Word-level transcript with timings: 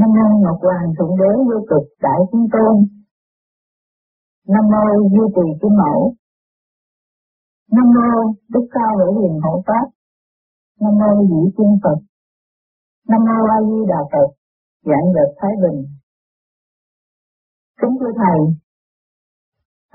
Năm 0.00 0.10
nay 0.18 0.30
Ngọc 0.42 0.58
Hoàng 0.66 0.90
Thượng 0.96 1.14
Đế 1.20 1.32
vô 1.48 1.58
cực 1.70 1.84
Đại 2.04 2.20
Thiên 2.28 2.44
Tôn. 2.52 2.74
Nam 4.52 4.64
mô 4.72 4.84
Duy 5.12 5.24
Trì 5.34 5.46
Kim 5.60 5.72
Mẫu. 5.80 6.00
Nam 7.74 7.86
mô 7.96 8.10
Đức 8.52 8.64
Cao 8.74 8.92
Hữu 8.98 9.12
Hiền 9.20 9.34
Hộ 9.44 9.62
Pháp. 9.66 9.86
Nam 10.80 10.94
mô 11.00 11.10
Dĩ 11.30 11.42
Tiên 11.56 11.72
Phật. 11.82 11.98
Nam 13.08 13.20
mô 13.28 13.38
A 13.56 13.58
Di 13.68 13.80
Đà 13.90 14.00
Phật. 14.12 14.28
dạng 14.88 15.06
vật 15.14 15.30
Thái 15.38 15.52
Bình. 15.62 15.80
Kính 17.80 17.94
thưa 18.00 18.12
Thầy, 18.20 18.38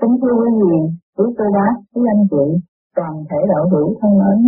kính 0.00 0.14
thưa 0.20 0.34
quý 0.40 0.50
vị, 0.60 0.76
quý 1.16 1.26
cô 1.38 1.44
bác, 1.56 1.74
quý 1.92 2.02
anh 2.14 2.24
chị, 2.30 2.44
toàn 2.96 3.14
thể 3.30 3.36
đạo 3.52 3.64
hữu 3.72 3.88
thân 4.00 4.12
mến. 4.20 4.38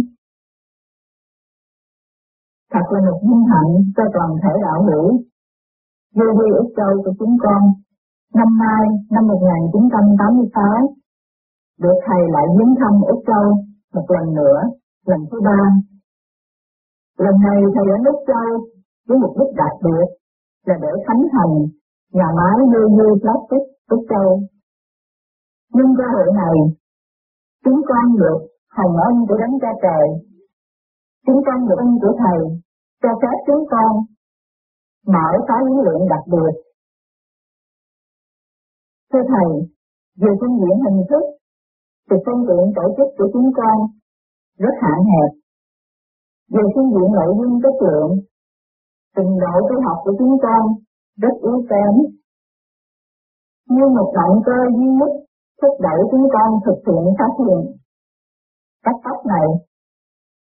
Thật 2.73 2.87
là 2.91 3.01
một 3.11 3.19
vinh 3.23 3.45
hạnh 3.53 3.73
cho 3.97 4.03
toàn 4.15 4.31
thể 4.43 4.53
đạo 4.63 4.83
hữu 4.89 5.23
vô 6.19 6.27
vi 6.39 6.49
Úc 6.63 6.69
Châu 6.79 6.93
của 7.05 7.15
chúng 7.19 7.37
con. 7.45 7.63
Năm 8.39 8.51
nay, 8.65 8.85
năm 9.15 9.25
1986, 9.27 10.95
được 11.83 11.99
Thầy 12.07 12.23
lại 12.35 12.47
viếng 12.57 12.75
thăm 12.81 12.95
Úc 13.13 13.21
Châu 13.29 13.47
một 13.95 14.07
lần 14.15 14.35
nữa, 14.35 14.59
lần 15.07 15.21
thứ 15.31 15.39
ba. 15.49 15.61
Lần 17.25 17.35
này 17.47 17.59
Thầy 17.75 17.85
đến 17.91 18.01
Úc 18.13 18.21
Châu 18.31 18.49
với 19.07 19.19
mục 19.23 19.33
đích 19.39 19.53
đặc 19.63 19.75
biệt 19.85 20.07
là 20.67 20.75
để 20.83 20.93
khánh 21.07 21.23
thành 21.33 21.55
nhà 22.19 22.29
máy 22.39 22.57
vô 22.73 22.83
vi 22.97 23.09
plastic 23.23 23.65
Úc 23.95 24.03
Châu. 24.11 24.29
Nhưng 25.77 25.91
cơ 25.99 26.05
hội 26.15 26.29
này, 26.43 26.57
chúng 27.65 27.81
con 27.89 28.07
được 28.23 28.41
hồng 28.77 28.97
ân 29.09 29.15
của 29.29 29.37
đấng 29.41 29.55
cha 29.63 29.73
trời. 29.83 30.07
Chúng 31.27 31.41
con 31.47 31.69
được 31.69 31.79
ân 31.79 31.91
của 32.03 32.15
Thầy 32.23 32.39
cho 33.03 33.11
phép 33.23 33.37
chúng 33.47 33.65
con 33.71 33.93
mở 35.15 35.29
khóa 35.47 35.59
huấn 35.65 35.77
luyện 35.85 36.01
đặc 36.13 36.25
biệt. 36.33 36.53
Thưa 39.11 39.25
Thầy, 39.33 39.49
về 40.23 40.31
phương 40.41 40.57
diện 40.61 40.77
hình 40.85 41.01
thức, 41.11 41.25
thì 42.11 42.17
phương 42.25 42.43
diện 42.49 42.65
tổ 42.77 42.85
chức 42.97 43.09
của 43.19 43.29
chúng 43.33 43.49
con 43.59 43.77
rất 44.59 44.75
hạn 44.83 44.99
hẹp. 45.13 45.31
Về 46.55 46.65
phương 46.75 46.91
diện 46.95 47.09
nội 47.19 47.33
dung 47.39 47.55
chất 47.63 47.75
lượng, 47.87 48.13
trình 49.17 49.33
độ 49.43 49.55
tu 49.69 49.77
học 49.87 49.99
của 50.05 50.15
chúng 50.19 50.35
con 50.45 50.63
rất 51.23 51.35
yếu 51.43 51.59
kém. 51.71 51.95
Như 53.75 53.85
một 53.97 54.09
động 54.19 54.37
cơ 54.47 54.59
duy 54.77 54.89
nhất 54.99 55.13
thúc 55.63 55.75
đẩy 55.81 55.99
chúng 56.11 56.27
con 56.35 56.49
thực 56.67 56.79
hiện 56.87 57.05
phát 57.19 57.33
hiện. 57.41 57.61
Cách 58.85 58.99
tóc 59.05 59.19
này 59.27 59.49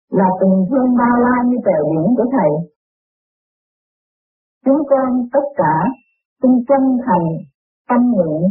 là 0.10 0.30
tình 0.40 0.56
thương 0.70 0.90
bao 1.00 1.16
la 1.26 1.36
như 1.48 1.58
trời 1.66 1.82
biển 1.92 2.08
của 2.18 2.28
Thầy 2.36 2.77
Chúng 4.68 4.84
con 4.90 5.10
tất 5.34 5.48
cả 5.56 5.76
xin 6.42 6.52
chân 6.68 6.84
thành, 7.06 7.28
tâm 7.90 8.02
nguyện, 8.12 8.42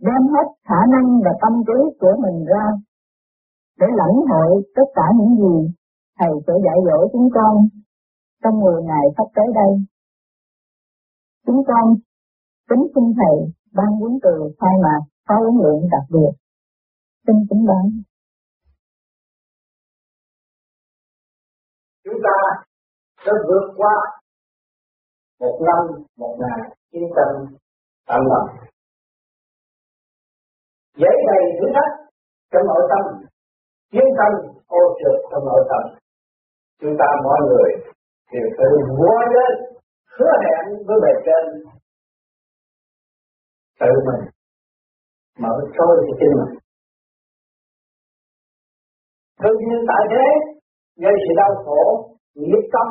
đem 0.00 0.22
hết 0.32 0.46
khả 0.68 0.80
năng 0.92 1.20
và 1.24 1.30
tâm 1.42 1.52
trí 1.66 1.78
của 2.00 2.14
mình 2.22 2.44
ra 2.44 2.66
để 3.78 3.86
lãnh 4.00 4.18
hội 4.30 4.62
tất 4.74 4.88
cả 4.94 5.02
những 5.18 5.36
gì 5.36 5.74
Thầy 6.18 6.32
sẽ 6.46 6.52
dạy 6.64 6.78
dỗ 6.86 7.08
chúng 7.12 7.28
con 7.34 7.54
trong 8.42 8.60
10 8.60 8.82
ngày 8.82 9.04
sắp 9.16 9.24
tới 9.34 9.46
đây. 9.54 9.72
Chúng 11.46 11.62
con 11.66 11.94
kính 12.68 12.84
xin 12.94 13.04
Thầy 13.18 13.36
ban 13.72 13.90
huấn 14.00 14.12
từ 14.22 14.54
khai 14.60 14.74
mạc 14.82 15.00
phá 15.28 15.34
huấn 15.38 15.54
luyện 15.62 15.90
đặc 15.90 16.06
biệt. 16.10 16.32
Xin 17.26 17.36
kính 17.50 17.64
bán. 17.68 17.84
Chúng 22.04 22.20
ta 22.24 22.64
đã 23.26 23.32
vượt 23.48 23.74
qua 23.76 24.23
một 25.40 25.56
năm, 25.68 26.02
một 26.16 26.36
ngày, 26.40 26.60
yên 26.90 27.08
tâm 27.16 27.56
tận 28.08 28.20
lòng 28.32 28.48
dễ 30.96 31.10
đầy 31.28 31.42
thử 31.58 31.66
thách 31.74 31.92
trong 32.50 32.66
nội 32.66 32.82
tâm 32.90 33.04
chiến 33.92 34.08
tâm 34.18 34.32
ô 34.66 34.80
trượt 34.98 35.16
trong 35.30 35.44
nội 35.44 35.62
tâm. 35.70 35.82
Chúng 36.80 36.96
ta 36.98 37.06
mọi 37.24 37.38
người 37.48 37.70
đều 38.32 38.46
phải 38.56 38.66
vui 38.98 39.22
lên 39.34 39.52
hứa 40.14 40.32
hẹn 40.44 40.64
với 40.86 40.96
bề 41.02 41.12
trên. 41.26 41.44
Tự 43.80 43.92
mình 44.06 44.30
mở 45.38 45.54
trôi 45.78 45.96
cho 46.06 46.14
chính 46.20 46.34
mình. 46.38 46.58
Thương 49.40 49.58
nhiên 49.58 49.80
tại 49.88 50.02
thế, 50.10 50.26
gây 50.96 51.12
sự 51.22 51.32
đau 51.36 51.64
khổ, 51.64 51.82
nghiệp 52.34 52.68
tâm, 52.72 52.88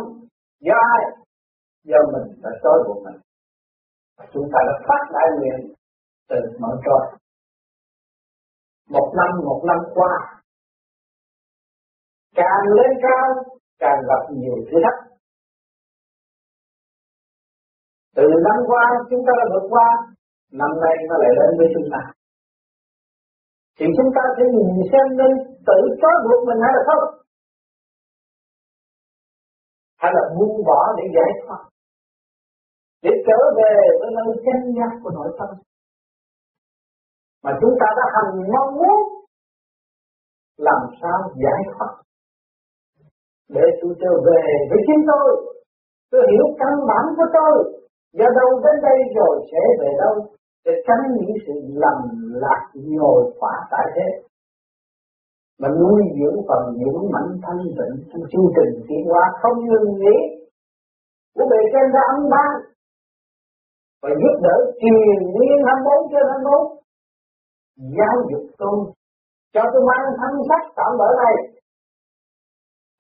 do 0.59 0.73
ai? 0.93 1.22
Do 1.83 1.99
mình 2.13 2.41
đã 2.43 2.49
trói 2.63 2.77
buộc 2.87 3.03
mình. 3.05 3.19
Chúng 4.33 4.47
ta 4.53 4.59
đã 4.67 4.75
phát 4.87 5.03
đại 5.13 5.27
nguyện 5.37 5.75
từ 6.29 6.37
mở 6.59 6.71
trói 6.85 7.23
một 8.89 9.13
năm 9.17 9.29
một 9.45 9.61
năm 9.69 9.79
qua, 9.93 10.13
càng 12.35 12.63
lên 12.77 12.91
cao, 13.01 13.27
càng 13.79 13.99
gặp 14.09 14.21
nhiều 14.31 14.55
thử 14.67 14.77
thách. 14.83 14.99
Từ 18.15 18.23
năm 18.47 18.57
qua, 18.67 18.85
chúng 19.09 19.23
ta 19.27 19.33
đã 19.39 19.45
vượt 19.53 19.67
qua, 19.69 19.87
năm 20.51 20.71
nay 20.83 20.95
nó 21.09 21.15
lại 21.17 21.31
đến 21.39 21.51
với 21.57 21.67
chúng 21.73 21.87
ta. 21.93 22.01
Thì 23.77 23.85
chúng 23.97 24.11
ta 24.15 24.21
sẽ 24.37 24.43
nhìn 24.55 24.69
xem 24.91 25.05
nên 25.19 25.31
tự 25.67 25.79
trói 26.01 26.15
buộc 26.25 26.47
mình 26.47 26.59
hay 26.63 26.71
là 26.75 26.81
không. 26.87 27.05
Hay 30.01 30.11
là 30.15 30.23
buông 30.37 30.65
bỏ 30.65 30.81
để 30.97 31.03
giải 31.15 31.31
thoát 31.41 31.61
để 33.03 33.11
trở 33.27 33.39
về 33.59 33.75
với 33.99 34.09
nơi 34.17 34.29
chân 34.45 34.59
giác 34.75 34.91
của 35.03 35.09
nội 35.09 35.29
tâm. 35.39 35.49
Mà 37.43 37.51
chúng 37.61 37.75
ta 37.81 37.87
đã 37.97 38.05
hành 38.15 38.31
mong 38.53 38.75
muốn 38.75 38.99
làm 40.57 40.81
sao 41.01 41.19
giải 41.43 41.61
thoát. 41.71 41.93
Để 43.49 43.65
tôi 43.81 43.93
trở 44.01 44.13
về 44.27 44.43
với 44.69 44.79
chính 44.87 45.01
tôi. 45.07 45.29
Tôi 46.11 46.21
hiểu 46.31 46.45
căn 46.59 46.73
bản 46.89 47.05
của 47.17 47.29
tôi. 47.37 47.55
Do 48.13 48.25
đâu 48.39 48.49
đến 48.63 48.75
đây 48.81 48.99
rồi 49.15 49.35
sẽ 49.51 49.61
về 49.79 49.91
đâu? 50.03 50.15
Để 50.65 50.71
tránh 50.87 51.03
những 51.19 51.35
sự 51.45 51.53
lầm 51.81 51.99
lạc 52.43 52.63
nhồi 52.73 53.33
phá 53.41 53.53
tại 53.71 53.85
thế. 53.95 54.09
Mà 55.59 55.69
nuôi 55.79 56.01
dưỡng 56.17 56.39
phần 56.47 56.63
những 56.77 57.11
mạnh 57.13 57.31
thanh 57.43 57.63
tịnh 57.77 57.95
trong 58.09 58.23
chương 58.31 58.49
trình 58.55 58.85
tiến 58.87 59.03
hóa 59.09 59.23
không 59.41 59.57
ngừng 59.65 59.89
nghỉ. 59.99 60.17
Của 61.35 61.45
bề 61.51 61.61
trên 61.73 61.91
đã 61.93 62.01
ăn 62.13 62.29
ban 62.29 62.72
và 64.03 64.09
giúp 64.21 64.35
đỡ 64.45 64.55
truyền 64.81 65.17
nguyên 65.33 65.57
24 65.67 66.11
trên 66.11 66.23
24 66.31 66.83
giáo 67.97 68.15
dục 68.29 68.45
tôi 68.61 68.77
cho 69.53 69.63
tôi 69.71 69.81
mang 69.89 70.05
thân 70.19 70.33
sắc 70.49 70.61
tạm 70.77 70.91
bỡ 70.99 71.09
này. 71.23 71.35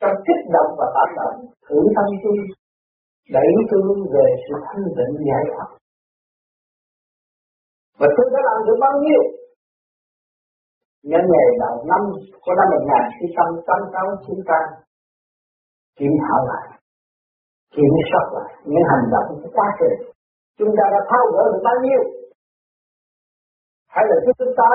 Trong 0.01 0.15
kích 0.25 0.43
động 0.55 0.71
và 0.79 0.87
tạm 0.95 1.09
bỡ 1.17 1.27
thử 1.65 1.79
thân 1.95 2.07
tôi, 2.23 2.37
đẩy 3.35 3.49
tôi 3.71 3.81
về 4.13 4.25
sự 4.43 4.53
thanh 4.65 4.83
định 4.97 5.13
giải 5.29 5.43
thoát 5.51 5.69
và 7.99 8.07
tôi 8.17 8.27
đã 8.33 8.39
làm 8.49 8.59
được 8.67 8.77
bao 8.85 8.95
nhiêu? 9.03 9.21
Nhân 11.09 11.23
ngày 11.31 11.47
đầu 11.63 11.75
năm 11.91 12.01
của 12.43 12.53
năm 12.59 12.67
1986 12.71 14.05
chúng 14.27 14.41
ta 14.49 14.59
kiểm 15.97 16.13
thảo 16.23 16.39
lại, 16.51 16.67
kiểm 17.75 17.93
soát 18.09 18.25
lại 18.37 18.49
những 18.65 18.87
hành 18.91 19.05
động 19.13 19.41
của 19.41 19.49
quá 19.53 19.67
trình 19.79 20.12
chúng 20.57 20.71
ta 20.77 20.85
đã 20.93 21.01
thao 21.09 21.23
gỡ 21.33 21.43
được 21.53 21.61
bao 21.67 21.77
nhiêu? 21.83 22.01
Hay 23.87 24.05
là 24.09 24.15
chúng 24.39 24.53
ta 24.59 24.67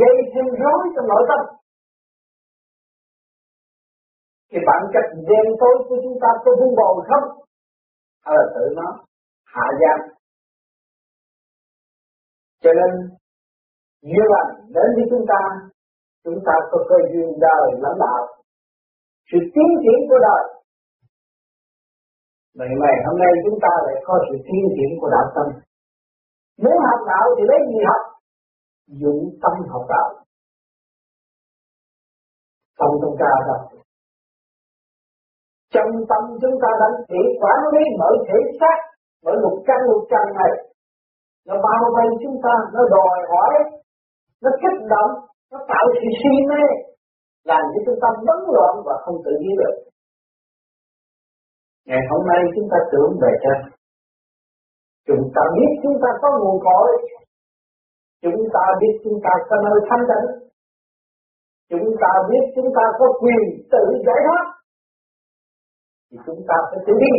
gây 0.00 0.16
thêm 0.32 0.46
rối 0.62 0.82
trong 0.94 1.06
nội 1.08 1.24
tâm? 1.30 1.56
Cái 4.50 4.60
bản 4.68 4.82
chất 4.92 5.04
đen 5.28 5.46
tối 5.60 5.74
của 5.88 5.96
chúng 6.04 6.18
ta 6.22 6.28
có 6.44 6.50
vun 6.58 6.70
bồi 6.80 7.04
không? 7.10 7.26
Hay 8.24 8.34
là 8.38 8.46
tự 8.54 8.64
nó 8.76 8.88
hạ 9.44 9.66
gian 9.80 10.14
cho 12.62 12.70
nên 12.78 12.90
duyên 14.02 14.26
lành 14.34 14.50
đến 14.74 14.88
với 14.96 15.04
chúng 15.10 15.24
ta 15.28 15.40
chúng 16.24 16.38
ta 16.46 16.52
có 16.70 16.78
cơ 16.88 16.96
duyên 17.12 17.28
đời 17.40 17.64
lãnh 17.82 17.98
đạo. 17.98 18.22
Sự 19.32 19.38
tiến 19.54 19.70
triển 19.82 19.98
của 20.08 20.18
đời 20.28 20.53
Vậy 22.58 22.68
ngày 22.80 22.96
hôm 23.06 23.16
nay 23.22 23.32
chúng 23.44 23.58
ta 23.64 23.72
lại 23.86 23.96
có 24.06 24.14
sự 24.26 24.34
tiến 24.46 24.64
triển 24.74 24.90
của 25.00 25.08
đạo 25.14 25.26
tâm. 25.34 25.46
Muốn 26.62 26.76
học 26.86 27.00
đạo 27.12 27.26
thì 27.36 27.42
lấy 27.50 27.60
gì 27.70 27.80
học? 27.88 28.02
Dụng 29.00 29.22
tâm 29.42 29.54
học 29.72 29.84
đạo. 29.92 30.08
Tâm 32.78 32.90
trong 33.02 33.16
ta 33.22 33.32
đâu? 33.48 33.60
Trong 35.74 35.90
tâm 36.10 36.22
chúng 36.42 36.56
ta 36.62 36.70
đang 36.80 36.94
chỉ 37.08 37.20
quản 37.42 37.60
lý 37.72 37.82
mọi 38.00 38.14
thể 38.26 38.38
xác, 38.60 38.76
mọi 39.24 39.36
lục 39.42 39.56
căn 39.66 39.78
lục 39.88 40.02
trần 40.10 40.26
này. 40.40 40.52
Nó 41.46 41.54
bao 41.66 41.82
vây 41.94 42.08
chúng 42.22 42.36
ta, 42.44 42.54
nó 42.74 42.80
đòi 42.94 43.18
hỏi, 43.30 43.52
nó 44.42 44.50
kích 44.62 44.80
động, 44.94 45.12
nó 45.52 45.58
tạo 45.70 45.84
sự 45.94 46.08
si 46.20 46.34
mê, 46.50 46.64
làm 47.44 47.62
cho 47.72 47.80
chúng 47.86 47.98
ta 48.02 48.08
bấn 48.26 48.40
loạn 48.54 48.74
và 48.86 48.94
không 49.04 49.16
tự 49.24 49.32
nhiên 49.40 49.56
được. 49.60 49.74
Ngày 51.88 52.02
hôm 52.10 52.22
nay 52.30 52.40
chúng 52.54 52.68
ta 52.72 52.78
tưởng 52.92 53.12
về 53.22 53.32
trên 53.44 53.58
chúng 55.06 55.24
ta 55.34 55.42
biết 55.56 55.70
chúng 55.82 55.96
ta 56.02 56.10
có 56.22 56.28
nguồn 56.40 56.56
cội. 56.66 56.88
Chúng 58.22 58.40
ta 58.54 58.64
biết 58.80 58.94
chúng 59.04 59.18
ta 59.24 59.32
có 59.48 59.56
nơi 59.66 59.78
thanh 59.88 60.04
tịnh. 60.10 60.28
Chúng 61.70 61.88
ta 62.02 62.10
biết 62.30 62.44
chúng 62.56 62.70
ta 62.76 62.84
có 62.98 63.06
quyền 63.20 63.42
tự 63.72 63.84
giải 64.06 64.20
thoát. 64.26 64.44
Thì 66.10 66.16
chúng 66.26 66.40
ta 66.48 66.56
phải 66.70 66.78
tự 66.86 66.92
đi. 67.04 67.14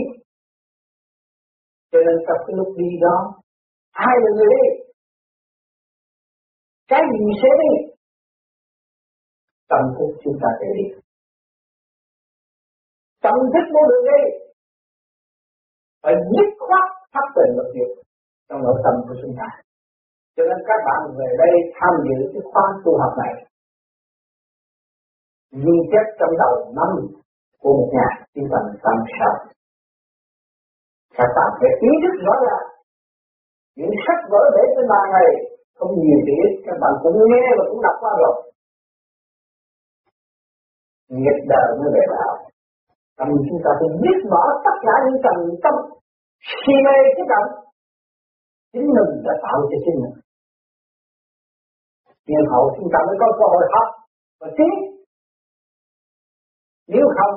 Cho 1.91 1.99
nên 2.05 2.17
trong 2.27 2.39
cái 2.47 2.53
lúc 2.57 2.69
đi 2.77 2.89
đó 3.01 3.15
ai 3.91 4.15
là 4.23 4.31
người 4.35 4.49
đi. 4.55 4.65
Cái 6.87 7.01
gì 7.11 7.25
sẽ 7.41 7.49
đi? 7.61 7.71
Tâm 9.69 9.83
thức 9.95 10.11
chúng 10.23 10.37
ta 10.41 10.49
sẽ 10.59 10.67
đi. 10.77 10.85
Tâm 13.23 13.35
thức 13.53 13.65
mới 13.73 13.83
được 13.91 14.03
đi 14.11 14.44
phải 16.05 16.15
dứt 16.33 16.49
khoát 16.65 16.87
thắp 17.13 17.25
tình 17.35 17.51
lập 17.57 17.67
việc 17.75 17.91
trong 18.49 18.63
nội 18.65 18.77
tâm 18.83 18.93
của 19.07 19.15
chúng 19.21 19.35
ta. 19.39 19.47
Cho 20.35 20.43
nên 20.49 20.59
các 20.69 20.79
bạn 20.87 21.01
về 21.19 21.29
đây 21.41 21.53
tham 21.77 21.93
dự 22.07 22.19
cái 22.33 22.41
khóa 22.49 22.65
tu 22.83 22.91
học 23.01 23.13
này. 23.23 23.33
Ghi 25.63 25.77
chép 25.91 26.05
trong 26.19 26.33
đầu 26.41 26.53
năm 26.79 26.91
của 27.61 27.73
một 27.77 27.89
nhà 27.95 28.09
tinh 28.33 28.47
thần 28.51 28.63
tâm 28.83 28.97
sao. 29.17 29.33
Các 31.17 31.29
bạn 31.37 31.49
phải 31.59 31.71
ý 31.89 31.91
thức 32.01 32.15
rõ 32.25 32.35
là 32.49 32.59
những 33.75 33.93
sách 34.05 34.21
vở 34.31 34.43
để 34.55 34.63
trên 34.75 34.85
bàn 34.91 35.05
này 35.17 35.29
không 35.77 35.91
nhiều 36.01 36.19
thì 36.25 36.33
ít, 36.45 36.53
các 36.65 36.77
bạn 36.81 36.93
cũng 37.03 37.17
nghe 37.29 37.45
và 37.57 37.63
cũng 37.69 37.81
đọc 37.81 37.95
qua 37.99 38.11
rồi. 38.21 38.35
Nghiệp 41.09 41.39
đời 41.51 41.67
mới 41.79 41.89
về 41.95 42.03
đạo. 42.15 42.44
Tại 43.17 43.25
vì 43.29 43.37
chúng 43.47 43.61
ta 43.65 43.71
phải 43.79 43.89
biết 44.03 44.17
bỏ 44.33 44.43
tất 44.65 44.75
cả 44.85 44.95
những 45.03 45.19
trần 45.25 45.37
tâm 45.63 45.75
si 46.49 46.73
mê 46.85 46.97
cái 47.15 47.25
động 47.33 47.49
chính 48.73 48.87
mình 48.97 49.11
đã 49.25 49.33
tạo 49.43 49.57
cho 49.69 49.77
chính 49.85 49.97
mình. 50.03 50.15
Nhân 52.31 52.45
hậu 52.51 52.65
chúng 52.77 52.89
ta 52.93 52.99
mới 53.07 53.15
có 53.21 53.27
cơ 53.39 53.45
hội 53.53 53.65
học 53.75 53.89
và 54.39 54.47
tiến 54.57 54.73
nếu 56.87 57.05
không, 57.17 57.35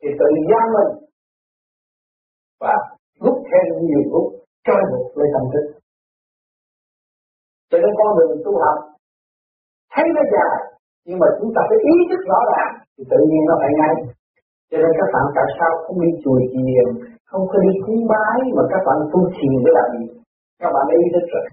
thì 0.00 0.08
tự 0.18 0.28
gian 0.50 0.64
mình 0.76 0.92
và 2.60 2.74
rút 3.20 3.36
thêm 3.48 3.64
nhiều 3.86 4.02
rút 4.12 4.26
trói 4.66 4.82
buộc 4.90 5.06
lấy 5.18 5.28
tâm 5.34 5.44
thức. 5.52 5.64
Cho 7.70 7.78
nên 7.78 7.92
con 7.98 8.18
đường 8.18 8.42
tu 8.44 8.52
học, 8.64 8.78
thấy 9.92 10.04
nó 10.16 10.22
dài, 10.34 10.56
nhưng 11.04 11.18
mà 11.18 11.26
chúng 11.38 11.50
ta 11.56 11.60
phải 11.68 11.78
ý 11.92 11.94
thức 12.10 12.20
rõ 12.30 12.40
ràng 12.52 12.85
thì 12.96 13.02
tự 13.10 13.18
nhiên 13.28 13.42
nó 13.48 13.54
phải 13.62 13.72
ngay. 13.78 13.94
Cho 14.70 14.76
nên 14.82 14.92
các 14.98 15.08
bạn 15.14 15.26
tại 15.36 15.48
sao 15.58 15.70
không 15.84 15.98
đi 16.04 16.10
chùa 16.22 16.38
chiền, 16.52 16.86
không 17.30 17.44
có 17.50 17.56
đi 17.64 17.72
cúng 17.84 18.02
bái 18.12 18.38
mà 18.56 18.62
các 18.72 18.82
bạn 18.86 18.98
tu 19.12 19.20
thiền 19.34 19.54
để 19.64 19.70
làm 19.78 19.88
gì 19.96 20.06
các 20.60 20.70
bạn 20.74 20.84
đã 20.90 20.94
ý 21.04 21.08
thức 21.14 21.26
rồi 21.32 21.46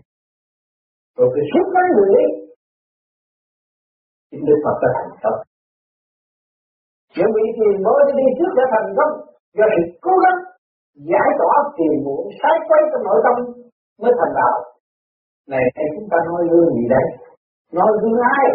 rồi 1.18 1.28
phải 1.34 1.44
suốt 1.52 1.66
mấy 1.76 1.88
người 1.96 2.10
ấy 2.22 2.28
chính 4.30 4.46
Đức 4.48 4.60
Phật 4.64 4.78
đã 4.84 4.90
thành 4.98 5.14
công. 5.24 5.40
Những 7.16 7.32
vị 7.36 7.46
tiền 7.58 7.76
mới 7.86 8.02
đi 8.20 8.28
trước 8.38 8.52
đã 8.60 8.66
thành 8.74 8.90
công. 8.98 9.14
Do 9.58 9.66
sự 9.74 9.84
cố 10.06 10.14
gắng, 10.24 10.40
giải 11.12 11.30
tỏa 11.40 11.56
tiền 11.78 11.94
muộn, 12.06 12.24
sai 12.40 12.56
quay 12.68 12.82
trong 12.92 13.04
nội 13.08 13.20
tâm 13.26 13.36
mới 14.02 14.12
thành 14.20 14.34
đạo. 14.40 14.58
Này, 15.52 15.66
hay 15.76 15.86
chúng 15.96 16.08
ta 16.12 16.18
nói 16.30 16.42
gương 16.52 16.70
gì 16.78 16.86
đấy? 16.94 17.06
Nói 17.78 17.90
gương 18.02 18.20
ai? 18.36 18.46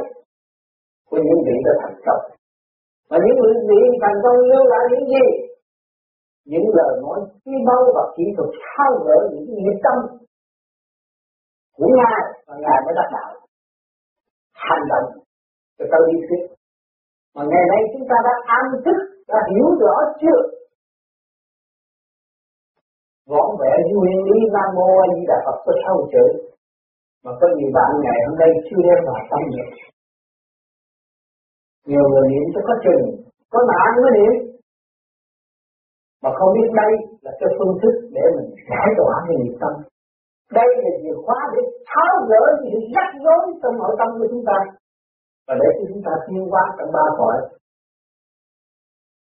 Của 1.08 1.18
những 1.26 1.40
vị 1.46 1.56
đã 1.66 1.72
thành 1.82 1.98
công 2.06 2.22
và 3.10 3.16
những 3.24 3.36
người 3.38 3.54
vị 3.68 3.80
thành 4.02 4.18
công 4.24 4.38
lưu 4.50 4.64
lại 4.72 4.84
những 4.90 5.06
gì? 5.12 5.24
Những 6.52 6.66
lời 6.78 6.92
nói 7.02 7.18
chi 7.44 7.54
báu 7.66 7.82
và 7.96 8.04
kỹ 8.16 8.24
thuật 8.36 8.50
thao 8.64 8.92
gỡ 9.06 9.18
những 9.32 9.46
nghiệp 9.62 9.78
tâm 9.84 9.98
của 11.76 11.88
ngài 11.98 12.22
và 12.46 12.54
ngài 12.64 12.78
mới 12.84 12.94
đắc 12.98 13.08
đạo. 13.16 13.30
Hành 14.54 14.84
động 14.92 15.08
cho 15.78 15.84
tới 15.90 16.02
đi 16.10 16.18
thuyết. 16.26 16.42
Mà 17.34 17.42
ngày 17.50 17.64
nay 17.72 17.80
chúng 17.92 18.06
ta 18.10 18.16
đã 18.26 18.34
ăn 18.58 18.64
thức, 18.84 18.98
đã 19.28 19.38
hiểu 19.50 19.68
rõ 19.80 19.94
chưa? 20.20 20.40
Võ 23.30 23.44
vẻ 23.60 23.72
nguyên 23.94 24.18
lý 24.28 24.38
nam 24.54 24.68
mô 24.76 24.88
a 25.04 25.06
di 25.14 25.22
đà 25.30 25.36
phật 25.46 25.58
có 25.64 25.72
sáu 25.84 25.96
chữ. 26.12 26.24
Mà 27.24 27.32
có 27.40 27.46
nhiều 27.56 27.70
bạn 27.74 27.90
ngày 28.04 28.18
hôm 28.26 28.38
nay 28.38 28.50
chưa 28.66 28.80
đem 28.86 29.00
vào 29.06 29.20
tâm 29.30 29.42
được 29.54 29.70
nhiều 31.88 32.04
người 32.10 32.26
niệm 32.32 32.46
cho 32.54 32.60
có 32.68 32.74
chừng, 32.84 33.04
có 33.52 33.60
nạn 33.70 33.90
mới 34.02 34.10
niệm. 34.16 34.34
Mà 36.22 36.30
không 36.38 36.50
biết 36.56 36.70
đây 36.80 36.92
là 37.24 37.32
cái 37.40 37.48
phương 37.56 37.74
thức 37.80 37.94
để 38.14 38.24
mình 38.36 38.48
giải 38.70 38.88
tỏa 38.98 39.14
cái 39.26 39.36
nghiệp 39.36 39.56
tâm. 39.60 39.72
Đây 40.58 40.68
là 40.82 40.90
chìa 41.00 41.16
khóa 41.24 41.40
để 41.52 41.60
tháo 41.90 42.12
gỡ 42.30 42.42
những 42.62 42.80
rắc 42.94 43.08
rối 43.24 43.42
trong 43.62 43.74
nội 43.80 43.94
tâm 43.98 44.08
của 44.18 44.28
chúng 44.32 44.44
ta. 44.48 44.58
Và 45.46 45.54
để 45.60 45.68
cho 45.76 45.84
chúng 45.90 46.02
ta 46.06 46.12
tiêu 46.26 46.44
hóa 46.50 46.64
trong 46.78 46.90
ba 46.96 47.04
cõi. 47.18 47.38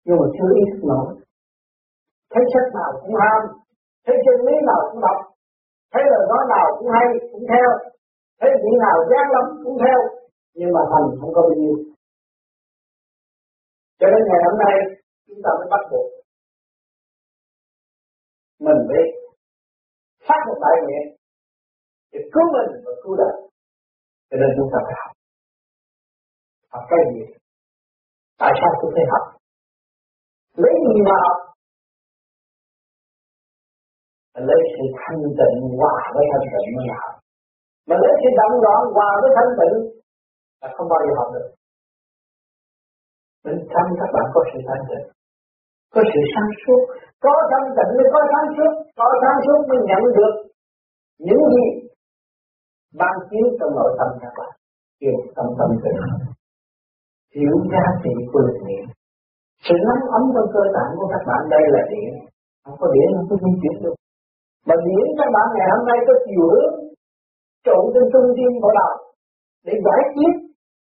Nhưng 0.06 0.18
mà 0.20 0.28
chưa 0.36 0.52
ít 0.64 0.70
nổi. 0.90 1.08
Thấy 2.32 2.44
sách 2.54 2.70
nào 2.78 2.92
cũng 3.02 3.16
ham 3.22 3.42
thấy 4.06 4.16
chân 4.26 4.38
lý 4.48 4.56
nào 4.70 4.82
cũng 4.92 5.02
đọc 5.02 5.20
thấy 5.94 6.04
lời 6.12 6.24
nói 6.32 6.44
nào 6.54 6.68
cũng 6.78 6.90
hay, 6.96 7.08
cũng 7.32 7.46
theo 7.52 7.68
thấy 8.40 8.52
vị 8.64 8.72
nào 8.86 8.98
gian 9.10 9.26
lắm 9.36 9.46
cũng 9.64 9.78
theo, 9.84 10.00
nhưng 10.56 10.72
mà 10.76 10.82
thành 10.92 11.08
không 11.20 11.34
có 11.36 11.42
bao 11.42 11.56
nhiêu 11.62 11.76
cho 14.00 14.08
nên 14.12 14.22
ngày 14.28 14.42
hôm 14.48 14.56
nay, 14.66 14.76
chúng 15.28 15.42
ta 15.44 15.50
mới 15.60 15.68
bắt 15.74 15.84
buộc 15.92 16.08
mình 18.66 18.80
biết 18.90 19.08
phát 20.28 20.40
một 20.48 20.58
đại 20.64 20.76
nguyện 20.84 21.06
để 22.12 22.20
cứu 22.34 22.46
mình 22.56 22.70
và 22.86 22.92
cứu 23.04 23.14
đời. 23.22 23.36
Cho 24.30 24.36
nên 24.42 24.50
chúng 24.58 24.70
ta 24.74 24.80
phải 24.86 24.96
học. 25.02 25.12
Học 26.74 26.84
cái 26.90 27.00
gì? 27.12 27.22
Tại 28.42 28.52
sao 28.60 28.70
chúng 28.80 28.92
phải 28.96 29.06
học? 29.14 29.24
Lấy 30.64 30.74
gì 30.88 30.98
mà 31.08 31.16
học? 31.26 31.38
Lấy 34.50 34.62
sự 34.74 34.84
thanh 35.00 35.22
tịnh 35.40 35.58
hòa 35.80 35.96
với 36.16 36.26
thanh 36.32 36.46
tịnh 36.54 36.68
mới 36.78 36.88
học. 37.02 37.14
Mà 37.88 37.96
lấy 38.04 38.14
sự 38.22 38.30
động 38.40 38.56
loạn 38.64 38.82
hòa 38.96 39.10
với 39.22 39.32
thanh 39.38 39.52
tịnh 39.60 39.76
là 40.62 40.68
không 40.76 40.88
bao 40.92 41.00
giờ 41.06 41.12
học 41.20 41.30
được 41.36 41.48
bên 43.44 43.58
trong 43.72 43.88
các 44.00 44.10
bạn 44.16 44.26
có 44.34 44.42
sự 44.50 44.60
thanh 44.68 44.84
tịnh 44.90 45.08
có 45.94 46.02
sự 46.12 46.22
sáng 46.34 46.52
suốt, 46.62 46.82
có 47.26 47.34
thanh 47.52 47.68
tịnh 47.78 47.92
mới 47.98 48.08
có 48.14 48.22
sáng 48.32 48.48
suốt, 48.56 48.72
có 49.00 49.08
sáng 49.22 49.38
suốt 49.46 49.60
mới 49.70 49.80
nhận 49.90 50.04
được 50.18 50.34
những 51.26 51.44
gì 51.54 51.68
ban 53.00 53.16
chiếu 53.30 53.46
trong 53.60 53.72
nội 53.78 53.92
tâm 54.00 54.10
các 54.22 54.34
bạn. 54.38 54.52
Hiểu 55.02 55.18
tâm 55.36 55.48
tâm 55.60 55.70
tịnh 55.84 56.00
hiểu 57.36 57.56
giá 57.72 57.86
trị 58.04 58.14
của 58.32 58.40
lực 58.48 58.60
niệm 58.68 58.86
sự 59.66 59.76
nóng 59.88 60.04
ấm 60.18 60.24
trong 60.34 60.50
cơ 60.54 60.64
tạng 60.76 60.92
của 60.98 61.08
các 61.14 61.24
bạn, 61.30 61.42
đây 61.54 61.64
là 61.74 61.82
điện 61.92 62.12
không 62.64 62.78
có 62.82 62.88
điện 62.96 63.08
không 63.16 63.28
có 63.30 63.36
di 63.44 63.52
chuyển 63.62 63.76
được. 63.84 63.96
Mà 64.68 64.76
điện 64.86 65.06
các 65.18 65.30
bạn 65.36 65.48
ngày 65.56 65.68
hôm 65.74 65.84
nay 65.90 65.98
có 66.08 66.14
chiều 66.26 66.46
hướng, 66.52 66.76
trộn 67.66 67.84
trên 67.94 68.06
trung 68.12 68.30
tâm 68.38 68.52
của 68.62 68.72
đạo 68.80 68.96
để 69.66 69.74
giải 69.86 70.02
quyết 70.16 70.34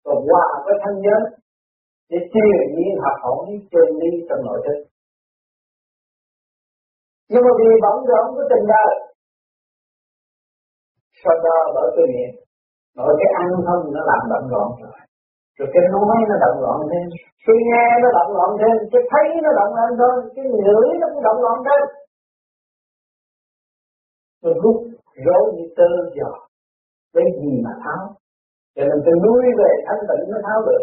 và 0.04 0.14
hòa 0.26 0.46
với 0.64 0.74
thân 0.82 0.94
nhân 1.04 1.20
để 2.10 2.18
truyền 2.32 2.62
nhiên 2.76 2.94
học 3.04 3.16
hỏi 3.24 3.46
chân 3.72 3.88
lý 4.00 4.10
trong 4.28 4.40
nội 4.46 4.60
thức. 4.66 4.78
Nhưng 7.30 7.42
mà 7.46 7.52
vì 7.58 7.70
bận 7.84 7.96
rộn 8.10 8.26
của 8.34 8.46
tình 8.50 8.66
đời 8.74 8.92
sau 11.24 11.34
đó 11.46 11.56
bởi 11.74 11.88
cái 11.96 12.06
miệng, 12.12 12.34
bởi 12.96 13.12
cái 13.20 13.30
ăn 13.42 13.48
không 13.66 13.82
nó 13.94 14.00
làm 14.10 14.22
bận 14.32 14.44
rộn 14.52 14.68
rồi 14.82 15.00
rồi 15.58 15.68
cái 15.74 15.84
nói 15.94 16.18
nó 16.30 16.36
động 16.44 16.58
loạn 16.64 16.78
thêm, 16.90 17.06
cái 17.46 17.56
nghe 17.68 17.86
nó 18.02 18.08
động 18.18 18.30
loạn 18.36 18.50
thêm, 18.60 18.76
cái 18.92 19.02
thấy 19.10 19.26
nó 19.44 19.50
động 19.60 19.72
loạn 19.76 19.90
thêm, 20.00 20.14
cái 20.34 20.44
ngửi 20.64 20.88
nó 21.00 21.06
cũng 21.12 21.22
động 21.28 21.40
loạn 21.44 21.58
thêm. 21.66 21.82
Rồi 24.42 24.54
rút 24.62 24.76
rối 25.26 25.44
như 25.56 25.64
tơ 25.76 25.88
giò, 26.16 26.30
cái 27.14 27.24
gì 27.40 27.52
mà 27.64 27.72
tháo. 27.84 28.02
Cho 28.74 28.82
nên 28.88 28.98
tôi 29.04 29.14
nuôi 29.24 29.44
về 29.60 29.70
thanh 29.86 30.02
tịnh 30.08 30.24
mới 30.32 30.42
tháo 30.46 30.58
được 30.68 30.82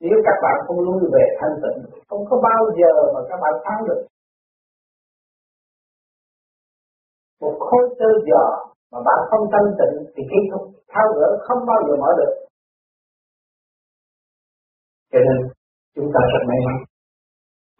nếu 0.00 0.16
các 0.26 0.36
bạn 0.44 0.56
không 0.66 0.84
nuôi 0.86 1.02
về 1.14 1.24
thanh 1.38 1.56
tịnh, 1.62 1.78
không 2.08 2.22
có 2.30 2.36
bao 2.48 2.62
giờ 2.78 2.92
mà 3.14 3.20
các 3.28 3.38
bạn 3.42 3.54
thắng 3.64 3.80
được. 3.88 4.02
Một 7.40 7.56
khối 7.66 7.84
tơ 7.98 8.10
giò 8.28 8.44
mà 8.92 8.98
bạn 9.08 9.20
không 9.30 9.44
thanh 9.52 9.68
tịnh 9.78 9.96
thì 10.14 10.22
kỹ 10.30 10.38
không 10.52 10.66
tháo 10.92 11.06
gỡ 11.18 11.28
không 11.46 11.60
bao 11.66 11.78
giờ 11.86 11.94
mở 12.02 12.10
được. 12.18 12.32
Cho 15.12 15.18
nên, 15.26 15.38
chúng 15.94 16.08
ta 16.14 16.20
rất 16.32 16.42
may 16.48 16.60
mắn, 16.66 16.76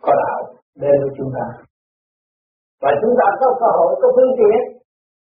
có 0.02 0.12
đạo 0.22 0.54
đến 0.75 0.94
với 1.02 1.12
chúng 1.18 1.30
ta. 1.37 1.46
Và 2.82 2.90
chúng 3.02 3.14
ta 3.20 3.26
có 3.40 3.46
cơ 3.60 3.68
hội, 3.78 3.90
có 4.02 4.08
phương 4.16 4.37
tiện 4.38 4.58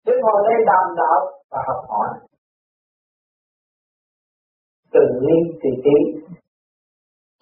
để 0.06 0.12
ngồi 0.22 0.38
đây 0.48 0.56
đàm 0.70 0.86
đạo 1.00 1.20
và 1.50 1.58
học 1.68 1.80
hỏi. 1.88 2.08
Từ 4.92 5.00
ly 5.20 5.36
từ 5.62 5.70
tí 5.84 5.96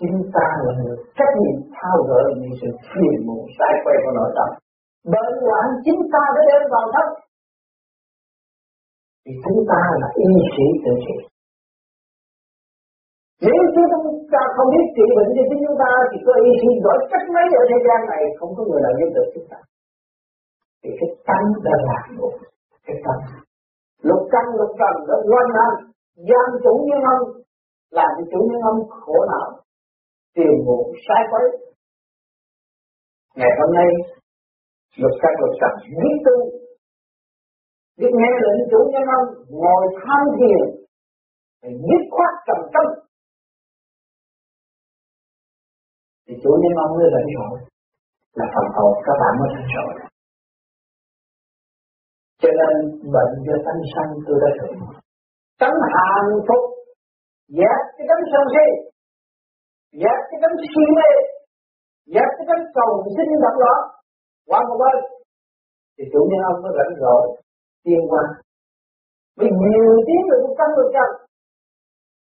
chúng 0.00 0.18
ta 0.34 0.46
là 0.64 0.72
người 0.78 0.96
trách 1.16 1.32
nhiệm 1.40 1.58
thao 1.76 1.96
gỡ 2.08 2.22
những 2.40 2.54
sự 2.60 2.68
phiền 2.90 3.16
muộn 3.26 3.44
sai 3.56 3.72
quay 3.84 3.96
của 4.04 4.12
nội 4.18 4.30
tâm. 4.36 4.48
Bởi 5.12 5.28
hoạn 5.42 5.68
chính 5.84 6.00
ta 6.12 6.24
đã 6.36 6.42
đem 6.50 6.62
vào 6.74 6.86
thân 6.94 7.08
thì 9.28 9.32
chúng 9.44 9.60
ta 9.70 9.80
là 10.00 10.08
y 10.26 10.30
sĩ 10.54 10.66
tự 10.84 10.92
trị. 11.04 11.16
Nếu 13.46 13.60
chúng 13.74 13.90
ta 14.32 14.42
không 14.56 14.68
biết 14.72 14.86
trị 14.96 15.06
bệnh 15.16 15.30
cho 15.36 15.44
chính 15.48 15.62
chúng 15.66 15.78
ta, 15.82 15.90
thì 16.10 16.18
có 16.26 16.32
y 16.48 16.52
sĩ 16.60 16.70
giỏi 16.84 16.98
cách 17.10 17.26
mấy 17.34 17.46
ở 17.60 17.62
thế 17.70 17.78
gian 17.86 18.00
này 18.12 18.22
không 18.38 18.52
có 18.56 18.62
người 18.68 18.82
nào 18.84 18.94
giúp 18.98 19.10
được 19.16 19.28
chúng 19.34 19.48
ta. 19.50 19.58
Thì 20.80 20.90
cái 20.98 21.10
tâm 21.28 21.42
đã 21.66 21.74
là 21.88 21.98
một 22.18 22.34
cái 22.86 22.96
tâm. 23.04 23.18
lục 24.08 24.22
căn, 24.32 24.44
lục 24.58 24.72
trần 24.80 24.94
đã 25.08 25.16
loan 25.30 25.46
hành 25.58 25.76
giam 26.28 26.48
chủ 26.64 26.72
nhân 26.88 27.00
ông, 27.14 27.24
làm 27.98 28.10
cho 28.16 28.24
chủ 28.32 28.40
nhân 28.48 28.60
ông 28.72 28.80
khổ 29.02 29.18
não 29.30 29.48
tiền 30.34 30.52
ngủ 30.64 30.92
sai 31.08 31.22
quấy. 31.30 31.46
Ngày 33.38 33.50
hôm 33.58 33.74
nay, 33.78 33.88
luật 34.96 35.14
các 35.22 35.32
luật 35.40 35.52
trần 35.60 35.74
biết 36.00 36.16
tu 36.26 36.36
biết 37.98 38.12
nghe 38.18 38.30
lệnh 38.44 38.60
chủ 38.70 38.80
nhân 38.92 39.06
ông 39.18 39.28
ngồi 39.48 39.84
tham 40.00 40.24
thiền 40.38 40.60
phải 41.60 41.72
dứt 41.86 42.02
khoát 42.10 42.32
trầm 42.46 42.60
tâm. 42.74 42.86
Thì 46.26 46.34
chủ 46.42 46.50
nhân 46.62 46.74
ông 46.84 46.92
mới 46.96 47.08
rảnh 47.14 47.30
rỗi 47.36 47.58
là 48.38 48.46
phần 48.54 48.66
hồn 48.74 48.92
các 49.06 49.16
bạn 49.20 49.32
mới 49.40 49.48
rảnh 49.54 49.68
rỗi 49.76 50.08
cho 52.42 52.48
nên 52.58 52.74
bệnh 53.14 53.32
do 53.46 53.56
tánh 53.66 53.82
sanh 53.92 54.10
tôi 54.26 54.36
đã 54.42 54.50
thử. 54.58 54.68
Tánh 55.60 55.76
hạnh 55.94 56.32
phúc, 56.48 56.62
giác 57.48 57.80
cái 57.96 58.06
tánh 58.10 58.24
sân 58.32 58.44
si 58.54 58.87
dẹp 60.02 60.18
cái 60.28 60.38
tánh 60.42 60.56
suy 60.74 60.86
mê 60.96 61.10
dẹp 62.14 62.28
cái 62.36 62.46
tánh 62.48 62.62
cầu 62.76 62.90
sinh 63.16 63.30
động 63.44 63.58
đó, 63.64 63.74
qua 64.46 64.60
một 64.68 64.76
bên, 64.82 64.96
thì 65.94 66.04
chủ 66.12 66.20
nhân 66.28 66.40
ông 66.50 66.62
mới 66.62 66.72
rảnh 66.78 66.92
rỗi, 67.02 67.24
tiên 67.84 68.00
qua 68.10 68.22
vì 69.38 69.48
nhiều 69.62 69.92
tiếng 70.06 70.24
được 70.30 70.40
một 70.44 70.54
trăm 70.58 70.68
phần 70.76 70.88
trăm 70.94 71.08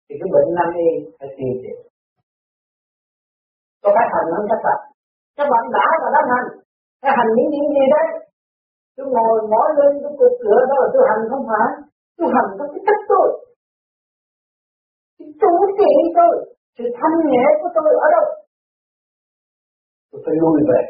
thì 0.06 0.14
cái 0.20 0.28
bệnh 0.34 0.48
nan 0.56 0.68
y 0.86 0.90
phải 1.18 1.28
tiêu 1.36 1.52
diệt 1.62 1.86
có 3.86 3.92
phải 3.96 4.06
hành 4.14 4.28
không 4.34 4.48
các 4.50 4.60
bạn? 4.66 4.80
Các 5.36 5.46
bạn 5.52 5.64
đã 5.76 5.86
và 6.02 6.08
đang 6.14 6.26
hành. 6.32 6.48
Cái 7.02 7.12
hành 7.16 7.30
những 7.36 7.50
những 7.52 7.68
gì 7.76 7.84
đấy? 7.94 8.06
Tôi 8.96 9.06
ngồi 9.14 9.36
mỏi 9.52 9.68
lên 9.78 9.90
tôi 10.02 10.12
cục 10.20 10.34
cửa 10.42 10.60
đó 10.70 10.74
là 10.82 10.88
tôi 10.94 11.02
hành 11.10 11.22
không 11.30 11.44
phải? 11.50 11.68
Tôi 12.16 12.28
hành 12.34 12.48
có 12.58 12.64
cái 12.72 12.82
cách 12.88 13.02
tôi 13.10 13.28
cái 15.18 15.28
chủ 15.40 15.52
trị 15.78 15.92
tôi 16.18 16.32
sự 16.76 16.84
thanh 16.98 17.16
nhẹ 17.32 17.44
của 17.60 17.70
tôi 17.76 17.90
ở 18.06 18.08
đâu? 18.14 18.26
Tôi 20.10 20.20
phải 20.24 20.34
lui 20.42 20.58
về. 20.70 20.82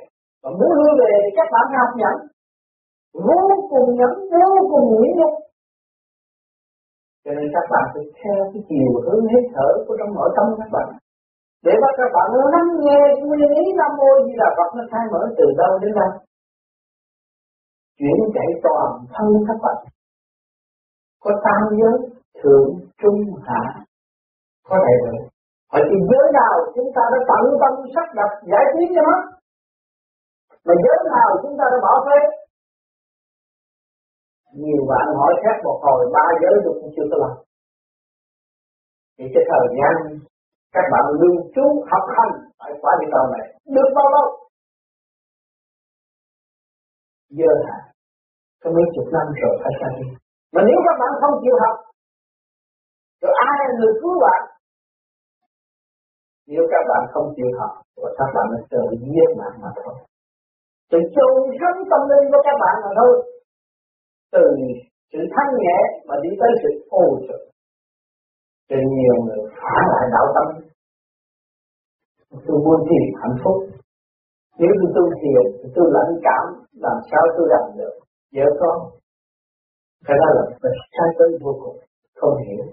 Và 0.43 0.51
muốn 0.59 0.71
lui 0.79 0.93
về 1.01 1.13
thì 1.23 1.31
các 1.39 1.49
bạn 1.55 1.67
học 1.81 1.93
nhẫn. 2.01 2.17
Vô 3.27 3.41
cùng 3.71 3.89
nhẫn 3.99 4.13
vô 4.33 4.63
cùng 4.73 4.87
nhẫn 4.93 5.13
nhục 5.19 5.35
cho 7.27 7.33
nên 7.39 7.49
các 7.57 7.67
bạn 7.73 7.85
phải 7.95 8.05
theo 8.21 8.41
cái 8.53 8.63
chiều 8.69 8.91
hướng 9.05 9.25
hết 9.33 9.45
thở 9.55 9.69
của 9.87 9.95
trong 9.99 10.15
nội 10.17 10.31
tâm 10.37 10.47
các 10.59 10.69
bạn. 10.75 10.89
Để 11.65 11.73
bắt 11.83 11.93
các 12.01 12.11
bạn 12.17 12.29
lắng 12.55 12.71
nghe 12.85 13.01
nguyên 13.27 13.51
lý 13.57 13.65
nam 13.79 13.93
mô 13.99 14.11
di 14.27 14.33
là 14.41 14.49
Phật 14.57 14.71
nó 14.77 14.85
khai 14.91 15.05
mở 15.13 15.23
từ 15.39 15.47
đâu 15.61 15.73
đến 15.83 15.93
đâu. 16.01 16.11
Chuyển 17.99 18.19
chạy 18.35 18.49
toàn 18.65 18.89
thân 19.15 19.29
các 19.49 19.59
bạn. 19.65 19.79
Có 21.25 21.31
tam 21.45 21.63
giới 21.79 21.97
thượng 22.41 22.69
trung 23.01 23.21
hạ. 23.47 23.63
Có 24.69 24.77
đầy 24.87 24.97
đủ 25.05 25.26
ở 25.79 25.81
cái 25.91 26.01
giới 26.11 26.27
nào 26.41 26.55
chúng 26.75 26.91
ta 26.97 27.03
đã 27.13 27.19
tận 27.31 27.45
tâm 27.61 27.73
sắc 27.95 28.07
đặt 28.19 28.31
giải 28.51 28.65
quyết 28.73 28.89
cho 28.95 29.03
nó? 29.09 29.17
Mà 30.67 30.75
giới 30.85 30.99
nào 31.15 31.29
chúng 31.43 31.55
ta 31.59 31.65
đã 31.73 31.79
bỏ 31.87 31.95
phế? 32.07 32.19
Nhiều 34.63 34.83
bạn 34.91 35.07
hỏi 35.19 35.33
khác 35.43 35.57
một 35.67 35.79
hồi, 35.85 36.01
ba 36.15 36.27
giới 36.43 36.57
được 36.65 36.77
cũng 36.81 36.93
chưa 36.97 37.07
có 37.11 37.17
làm. 37.23 37.35
Thì 39.17 39.25
cái 39.35 39.45
thời 39.51 39.67
gian 39.79 39.95
các 40.75 40.87
bạn 40.93 41.05
lưu 41.21 41.37
trú 41.55 41.67
học 41.91 42.05
hành 42.17 42.35
phải 42.59 42.73
qua 42.81 42.93
địa 43.01 43.11
cầu 43.15 43.27
này 43.35 43.45
được 43.75 43.91
bao 43.97 44.09
lâu? 44.15 44.27
Giờ 47.39 47.53
hả 47.67 47.79
có 48.63 48.71
mấy 48.75 48.85
chục 48.95 49.07
năm 49.15 49.27
rồi, 49.43 49.55
phải 49.63 49.73
ra 49.81 49.89
đi. 49.99 50.07
Mà 50.55 50.61
nếu 50.69 50.79
các 50.87 50.97
bạn 51.01 51.13
không 51.21 51.35
chịu 51.43 51.57
học, 51.63 51.77
rồi 53.23 53.33
ai 53.49 53.57
là 53.61 53.75
người 53.79 53.95
cứu 54.03 54.15
bạn? 54.25 54.56
Nếu 56.51 56.63
các 56.73 56.83
bạn 56.91 57.03
không 57.13 57.29
chịu 57.37 57.51
học, 57.59 57.73
và 58.03 58.11
các 58.19 58.29
bạn 58.35 58.47
sẽ 58.53 58.61
tự 58.73 58.83
giết 59.01 59.29
mạng 59.39 59.57
mà 59.63 59.71
thôi. 59.79 59.95
Sự 60.91 60.99
chung 61.15 61.39
sống 61.61 61.79
tâm 61.91 62.03
linh 62.11 62.27
của 62.33 62.43
các 62.47 62.57
bạn 62.63 62.75
mà 62.85 62.91
thôi. 62.99 63.15
Từ 64.35 64.45
sự 65.13 65.21
thanh 65.35 65.53
nhẹ 65.63 65.79
mà 66.09 66.15
đi 66.23 66.31
tới 66.41 66.51
sự 66.63 66.71
ô 66.89 67.05
trực. 67.27 67.41
Cho 68.69 68.77
nhiều 68.95 69.17
người 69.25 69.43
phá 69.61 69.77
lại 69.93 70.05
đạo 70.15 70.27
tâm. 70.37 70.47
Tôi 72.47 72.59
muốn 72.65 72.79
tìm 72.89 73.05
hạnh 73.21 73.37
phúc. 73.45 73.57
Nếu 74.59 74.73
tôi 74.81 74.91
tu 74.97 75.05
thiền, 75.21 75.45
thì 75.61 75.69
tôi 75.77 75.87
lãnh 75.97 76.13
cảm, 76.27 76.45
làm 76.85 76.99
sao 77.11 77.23
tôi 77.37 77.47
làm 77.51 77.65
được? 77.79 77.95
Vợ 78.35 78.47
con. 78.61 78.79
Cái 80.07 80.17
đó 80.21 80.29
là 80.37 80.45
phải 80.63 80.73
sai 80.93 81.09
tới 81.19 81.29
vô 81.43 81.53
cùng. 81.63 81.79
Không 82.17 82.37
hiểu 82.45 82.65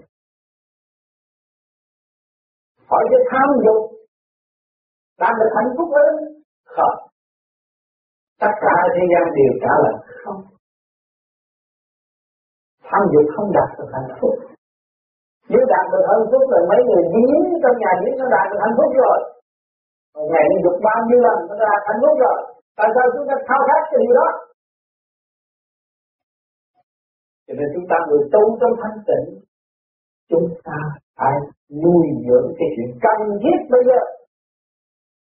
khỏi 2.94 3.04
cái 3.10 3.22
tham 3.30 3.48
dục. 3.64 3.80
Làm 5.22 5.32
được 5.40 5.52
hạnh 5.56 5.70
phúc 5.76 5.88
hơn 5.96 6.14
không. 6.76 6.96
Tất 8.42 8.54
cả 8.64 8.76
thế 8.94 9.02
gian 9.10 9.24
đều 9.38 9.52
trả 9.62 9.72
lời 9.84 9.96
không. 10.22 10.40
Tham 12.88 13.02
dục 13.12 13.26
không 13.34 13.48
đạt 13.56 13.68
được 13.78 13.90
hạnh 13.96 14.10
phúc. 14.18 14.34
Nếu 15.50 15.62
đạt 15.74 15.84
được 15.92 16.04
hạnh 16.10 16.26
phúc 16.30 16.42
là 16.52 16.60
mấy 16.70 16.80
người 16.88 17.04
biến 17.14 17.38
trong 17.62 17.76
nhà 17.82 17.92
biến 18.00 18.14
nó 18.20 18.26
đạt 18.36 18.46
được 18.50 18.60
hạnh 18.64 18.76
phúc 18.78 18.90
rồi. 19.02 19.18
Một 20.14 20.26
ngày 20.32 20.44
nó 20.50 20.56
dục 20.64 20.76
bao 20.86 21.00
nhiêu 21.06 21.20
lần 21.26 21.38
nó 21.48 21.54
đạt 21.70 21.80
hạnh 21.88 22.00
phúc 22.02 22.14
rồi. 22.24 22.38
Tại 22.78 22.88
sao 22.94 23.04
chúng 23.14 23.26
ta 23.28 23.36
thao 23.48 23.60
khát 23.68 23.82
cái 23.90 23.98
điều 24.02 24.14
đó? 24.20 24.28
Cho 27.46 27.54
nên 27.58 27.68
chúng 27.74 27.86
ta 27.90 27.96
người 28.08 28.22
tu 28.32 28.42
trong 28.60 28.74
thanh 28.82 28.98
tịnh, 29.08 29.26
chúng 30.30 30.46
ta 30.66 30.78
phải 31.18 31.36
nuôi 31.82 32.06
dưỡng 32.26 32.48
cái 32.58 32.68
chuyện 32.74 32.90
cần 33.04 33.18
thiết 33.42 33.58
bây 33.74 33.82
giờ. 33.88 34.00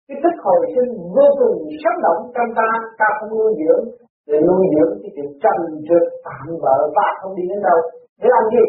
Cái 0.08 0.16
thức 0.22 0.34
hồi 0.44 0.60
sinh 0.74 0.92
vô 1.16 1.26
cùng 1.40 1.56
sống 1.82 1.98
động, 2.04 2.20
trong 2.34 2.50
ta 2.58 2.68
ta 2.98 3.08
không 3.16 3.30
nuôi 3.38 3.52
dưỡng. 3.60 3.84
Để 4.28 4.36
nuôi 4.48 4.64
dưỡng 4.74 4.92
cái 5.02 5.10
chuyện 5.14 5.28
trần 5.42 5.58
trượt 5.88 6.04
tạm 6.26 6.46
bỡ 6.62 6.76
và 6.96 7.08
không 7.20 7.32
đi 7.36 7.44
đến 7.50 7.60
đâu. 7.68 7.78
Để 8.20 8.26
làm 8.34 8.44
gì? 8.54 8.64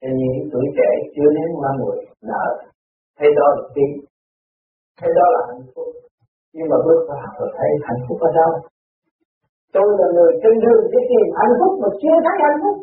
Cho 0.00 0.08
những 0.18 0.48
tuổi 0.52 0.66
trẻ 0.76 0.90
chưa 1.14 1.30
đến 1.36 1.48
qua 1.60 1.70
người 1.78 1.98
nợ. 2.30 2.46
Thấy 3.18 3.28
đó 3.38 3.46
là 3.56 3.62
tin 3.74 3.90
thấy 5.00 5.10
đó 5.18 5.26
là 5.34 5.40
hạnh 5.48 5.64
phúc. 5.74 5.88
Nhưng 6.54 6.68
mà 6.70 6.76
bước 6.86 7.00
vào 7.08 7.28
rồi 7.38 7.50
thấy 7.58 7.70
hạnh 7.86 8.02
phúc 8.06 8.18
ở 8.28 8.30
đâu? 8.40 8.52
Tôi 9.74 9.88
là 10.00 10.06
người 10.16 10.32
trên 10.42 10.54
đường 10.64 10.84
để 10.92 11.00
tìm 11.10 11.26
hạnh 11.40 11.54
phúc 11.60 11.72
mà 11.82 11.88
chưa 12.02 12.16
thấy 12.24 12.36
hạnh 12.44 12.58
phúc. 12.62 12.76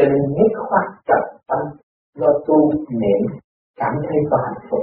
Cho 0.00 0.06
nên 0.12 0.22
nhất 0.36 0.52
khoát 0.66 0.86
trật 1.08 1.22
tâm 1.48 1.62
lo 2.20 2.30
tu 2.46 2.58
niệm 3.00 3.20
cảm 3.80 3.94
thấy 4.06 4.18
có 4.30 4.36
hạnh 4.46 4.62
phúc. 4.70 4.82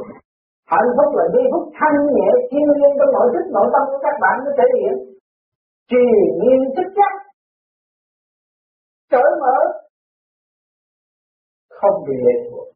Hạnh 0.74 0.90
phúc 0.98 1.10
là 1.20 1.26
giây 1.34 1.46
phút 1.52 1.66
thanh 1.78 1.98
nhẹ 2.16 2.30
thiên 2.50 2.68
nhiên 2.78 2.92
trong 2.98 3.12
nội 3.16 3.28
thức, 3.34 3.46
nội 3.56 3.68
tâm 3.74 3.84
của 3.90 4.00
các 4.06 4.16
bạn 4.24 4.36
nó 4.46 4.52
thể 4.58 4.66
hiện. 4.80 4.96
Trì 5.90 6.06
nhiên 6.42 6.60
tích 6.76 6.92
chắc 6.98 7.14
cởi 9.12 9.30
mở. 9.42 9.58
Không 11.80 11.96
bị 12.08 12.16
lệ 12.26 12.36
thuộc. 12.48 12.68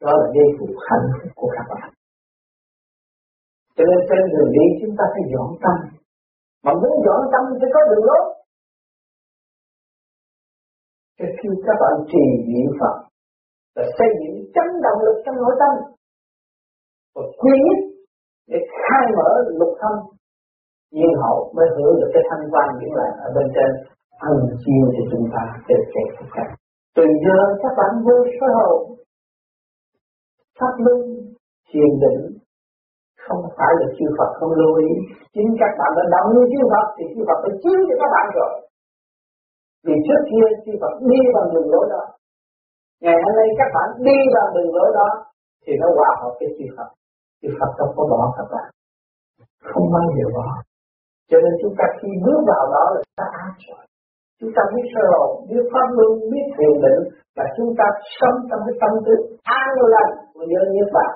Đó 0.00 0.12
là 0.20 0.26
giây 0.34 0.48
phút 0.58 0.70
hạnh 0.88 1.08
phúc 1.18 1.32
của 1.34 1.50
các 1.56 1.66
bạn. 1.74 1.90
Cho 3.76 3.84
nên 3.90 4.00
trên 4.08 4.22
đường 4.32 4.52
đi 4.56 4.66
chúng 4.80 4.94
ta 4.98 5.04
phải 5.12 5.24
dọn 5.32 5.48
tâm. 5.62 5.76
Mà 6.64 6.72
muốn 6.80 6.94
dọn 7.06 7.20
tâm 7.32 7.42
thì 7.60 7.66
có 7.74 7.80
đường 7.90 8.04
lối 8.08 8.39
khi 11.42 11.48
các 11.66 11.76
bạn 11.82 11.94
trì 12.12 12.24
niệm 12.52 12.70
Phật 12.80 12.96
là 13.76 13.84
xây 13.98 14.08
dựng 14.20 14.36
chấn 14.54 14.68
động 14.84 14.98
lực 15.06 15.16
trong 15.24 15.36
nội 15.36 15.54
tâm 15.60 15.74
và 17.14 17.22
quyết 17.40 17.76
để 18.48 18.58
khai 18.80 19.04
mở 19.16 19.30
lục 19.60 19.72
thân. 19.80 19.94
Nhiên 20.92 21.12
hậu 21.22 21.52
mới 21.56 21.66
hưởng 21.76 21.94
được 22.00 22.10
cái 22.14 22.22
thanh 22.30 22.44
quan 22.52 22.68
những 22.80 22.94
lại 22.94 23.10
ở 23.26 23.28
bên 23.36 23.46
trên 23.54 23.70
ăn 24.28 24.34
chiêu 24.62 24.84
cho 24.94 25.02
chúng 25.10 25.26
ta 25.34 25.42
sẽ 25.68 25.74
kẻ 25.94 26.02
tất 26.18 26.28
cả. 26.34 26.46
Từ 26.96 27.04
giờ 27.24 27.38
các 27.62 27.72
bạn 27.78 27.92
vô 28.04 28.16
soi 28.40 28.50
hồn 28.58 28.80
pháp 30.60 30.74
luân, 30.84 31.00
thiền 31.68 31.90
định, 32.04 32.20
không 33.24 33.42
phải 33.56 33.72
là 33.80 33.86
chư 33.96 34.06
Phật 34.18 34.30
không 34.38 34.52
lưu 34.60 34.74
ý. 34.88 34.90
Chính 35.34 35.48
các 35.60 35.72
bạn 35.78 35.90
đã 35.98 36.04
động 36.14 36.28
như 36.34 36.42
chư 36.52 36.60
Phật 36.72 36.86
thì 36.96 37.04
chư 37.14 37.22
Phật 37.28 37.38
phải 37.42 37.52
chiếu 37.62 37.80
cho 37.88 37.94
các 38.00 38.10
bạn 38.14 38.26
rồi 38.38 38.52
vì 39.86 39.94
trước 40.06 40.20
kia 40.30 40.46
chư 40.64 40.72
Phật 40.80 40.94
đi 41.10 41.20
bằng 41.34 41.48
đường 41.54 41.68
lối 41.72 41.86
đó, 41.94 42.04
ngày 43.04 43.16
hôm 43.24 43.32
nay 43.38 43.48
các 43.58 43.70
bạn 43.76 43.88
đi 44.06 44.18
bằng 44.34 44.50
đường 44.54 44.74
lối 44.76 44.90
đó 44.98 45.08
thì 45.64 45.72
nó 45.80 45.86
hòa 45.96 46.10
hợp 46.20 46.32
với 46.38 46.48
chư 46.58 46.66
Phật. 46.76 46.88
Chư 47.40 47.48
Phật 47.58 47.70
không 47.78 47.92
có 47.96 48.02
bỏ 48.12 48.20
các 48.36 48.46
bạn, 48.52 48.66
không 49.70 49.86
bao 49.94 50.06
giờ 50.16 50.26
bỏ 50.36 50.46
cho 51.30 51.38
nên 51.44 51.54
chúng 51.62 51.74
ta 51.78 51.84
khi 51.98 52.08
bước 52.24 52.40
vào 52.50 52.64
đó 52.74 52.84
là 52.94 53.00
ta 53.20 53.26
an 53.44 53.52
rồi 53.66 53.82
chúng 54.40 54.52
ta 54.56 54.62
biết 54.72 54.84
sơ 54.92 55.02
hồn, 55.12 55.30
biết 55.50 55.64
pháp 55.72 55.88
luân, 55.96 56.12
biết 56.32 56.46
thiền 56.54 56.72
định 56.84 57.00
là 57.36 57.44
chúng 57.56 57.70
ta 57.78 57.86
sống 58.18 58.36
trong 58.48 58.60
cái 58.66 58.74
tâm 58.82 58.92
tư 59.06 59.14
an 59.42 59.72
lành 59.94 60.12
của 60.34 60.44
giới 60.50 60.64
như 60.74 60.84
Phật 60.94 61.10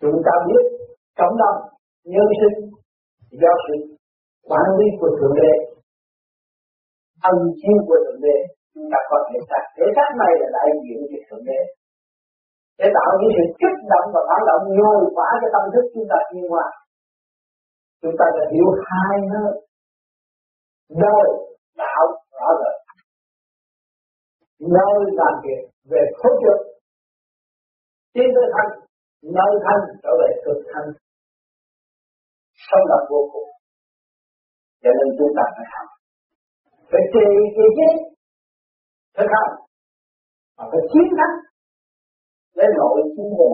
chúng 0.00 0.18
ta 0.26 0.32
biết 0.48 0.64
cộng 1.18 1.34
đồng 1.42 1.58
nhân 2.04 2.28
sinh 2.40 2.56
do 3.40 3.52
sự 3.64 3.74
quản 4.48 4.66
lý 4.78 4.86
của 5.00 5.10
thượng 5.18 5.34
đế 5.40 5.52
ân 7.30 7.36
chiếu 7.60 7.78
của 7.86 7.98
thượng 8.04 8.20
đế, 8.26 8.36
chúng 8.74 8.88
ta 8.92 8.98
có 9.10 9.16
thể 9.26 9.38
xác 9.48 9.64
thể 9.76 9.86
xác 9.96 10.08
này 10.22 10.32
là 10.40 10.48
đại 10.56 10.68
diện 10.82 10.98
cho 11.10 11.18
thượng 11.28 11.44
đế. 11.48 11.60
Để 12.78 12.86
tạo 12.96 13.10
những 13.18 13.32
sự 13.36 13.44
kích 13.60 13.78
động 13.92 14.06
và 14.14 14.20
phản 14.28 14.42
động, 14.48 14.62
nhồi 14.78 15.00
quả 15.16 15.28
cái 15.40 15.50
tâm 15.54 15.64
thức 15.72 15.84
chúng 15.94 16.06
ta 16.10 16.18
thiên 16.30 16.44
hòa 16.52 16.66
chúng 18.02 18.14
ta 18.18 18.26
đã 18.36 18.44
hiểu 18.52 18.68
hai 18.88 19.16
nơi. 19.32 19.52
Đời 21.02 21.28
đạo 21.76 22.04
rõ 22.38 22.48
rệt. 22.60 22.76
Nơi 24.76 24.96
làm 25.20 25.34
việc 25.44 25.60
về 25.90 26.02
khối 26.18 26.32
trực. 26.42 26.58
Tiến 28.12 28.28
tới 28.34 28.46
thanh, 28.54 28.70
nơi 29.22 29.52
thanh 29.64 29.82
trở 30.02 30.10
về 30.20 30.30
cực 30.44 30.58
thanh. 30.72 30.88
Sâu 32.66 32.82
đậm 32.90 33.02
vô 33.10 33.30
cùng 33.32 33.48
cho 34.82 34.90
nên 34.98 35.08
chúng 35.18 35.32
ta 35.36 35.44
phải 35.56 35.66
học. 35.74 35.88
Phải 36.90 37.02
trì 37.12 37.26
trì 37.56 37.66
chứ 37.76 37.88
phải 39.16 39.26
không? 39.32 39.52
Mà 40.56 40.64
phải 40.70 40.82
chiến 40.92 41.08
thắng. 41.18 41.34
Lấy 42.58 42.68
nội 42.78 42.96
chiến 43.14 43.28
về 43.38 43.48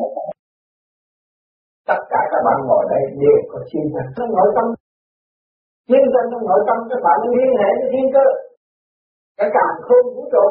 tất 1.89 2.01
cả 2.13 2.21
các 2.33 2.41
bạn 2.47 2.59
ngồi 2.69 2.85
đây 2.93 3.03
đều 3.23 3.39
có 3.51 3.59
chiến 3.71 3.87
thắng. 3.95 4.09
Trong 4.17 4.31
nội 4.39 4.51
tâm. 4.57 4.67
Chiến 5.89 6.05
tranh 6.13 6.27
trong 6.31 6.45
nội 6.51 6.63
tâm, 6.69 6.79
các 6.91 7.01
bạn 7.07 7.19
liên 7.37 7.51
hệ 7.61 7.71
với 7.81 7.89
thiên 7.93 8.07
cơ. 8.15 8.27
Cái 9.39 9.49
càng 9.57 9.75
không 9.87 10.07
vũ 10.15 10.23
trụ. 10.33 10.45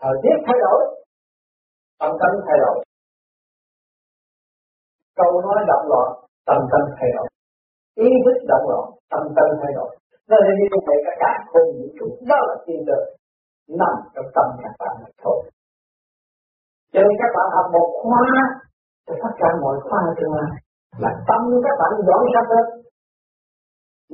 Thời 0.00 0.14
tiết 0.22 0.36
thay 0.46 0.58
đổi. 0.64 0.80
Tâm 2.00 2.10
tâm 2.20 2.32
thay 2.46 2.58
đổi. 2.64 2.76
Câu 5.18 5.30
nói 5.44 5.58
động 5.70 5.84
loạn, 5.90 6.08
tâm 6.46 6.58
tâm 6.72 6.82
thay 6.98 7.10
đổi 7.16 7.31
ý 8.06 8.10
thức 8.24 8.38
động 8.50 8.66
loạn 8.70 8.86
tâm 9.12 9.22
tâm 9.36 9.46
thay 9.62 9.72
đổi. 9.78 9.90
Nó 10.28 10.36
là 10.44 10.52
như 10.58 10.66
vậy 10.86 10.98
các 11.06 11.16
cả 11.22 11.30
không 11.50 11.68
vũ 11.76 11.86
trụ, 11.98 12.08
đó 12.30 12.38
là 12.48 12.56
thiên 12.64 12.80
cơ, 12.88 12.98
nằm 13.80 13.94
trong 14.14 14.28
tâm 14.36 14.46
các 14.62 14.74
bạn 14.80 14.94
mà 15.02 15.08
thôi. 15.22 15.38
Cho 16.92 17.00
nên 17.04 17.14
các 17.20 17.30
bạn 17.36 17.46
học 17.56 17.66
một 17.76 17.88
khóa 18.02 18.26
để 19.06 19.14
tất 19.22 19.32
cả 19.40 19.48
mọi 19.62 19.76
khóa 19.86 20.00
tương 20.18 20.34
lai, 20.38 20.52
là 21.02 21.10
tâm 21.28 21.40
các 21.66 21.74
bạn 21.80 21.90
dọn 22.08 22.22
sạch 22.34 22.48
hết. 22.54 22.66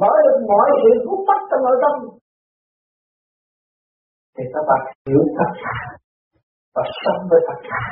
Mở 0.00 0.12
được 0.24 0.38
mọi 0.50 0.68
sự 0.80 0.90
hút 1.08 1.20
bắt 1.28 1.40
trong 1.50 1.62
nội 1.66 1.76
tâm, 1.82 1.94
thì 4.34 4.44
các 4.54 4.64
bạn 4.68 4.82
hiểu 5.06 5.22
tất 5.38 5.50
cả 5.62 5.76
và 6.74 6.82
sống 7.02 7.20
với 7.30 7.40
tất 7.48 7.58
cả. 7.70 7.82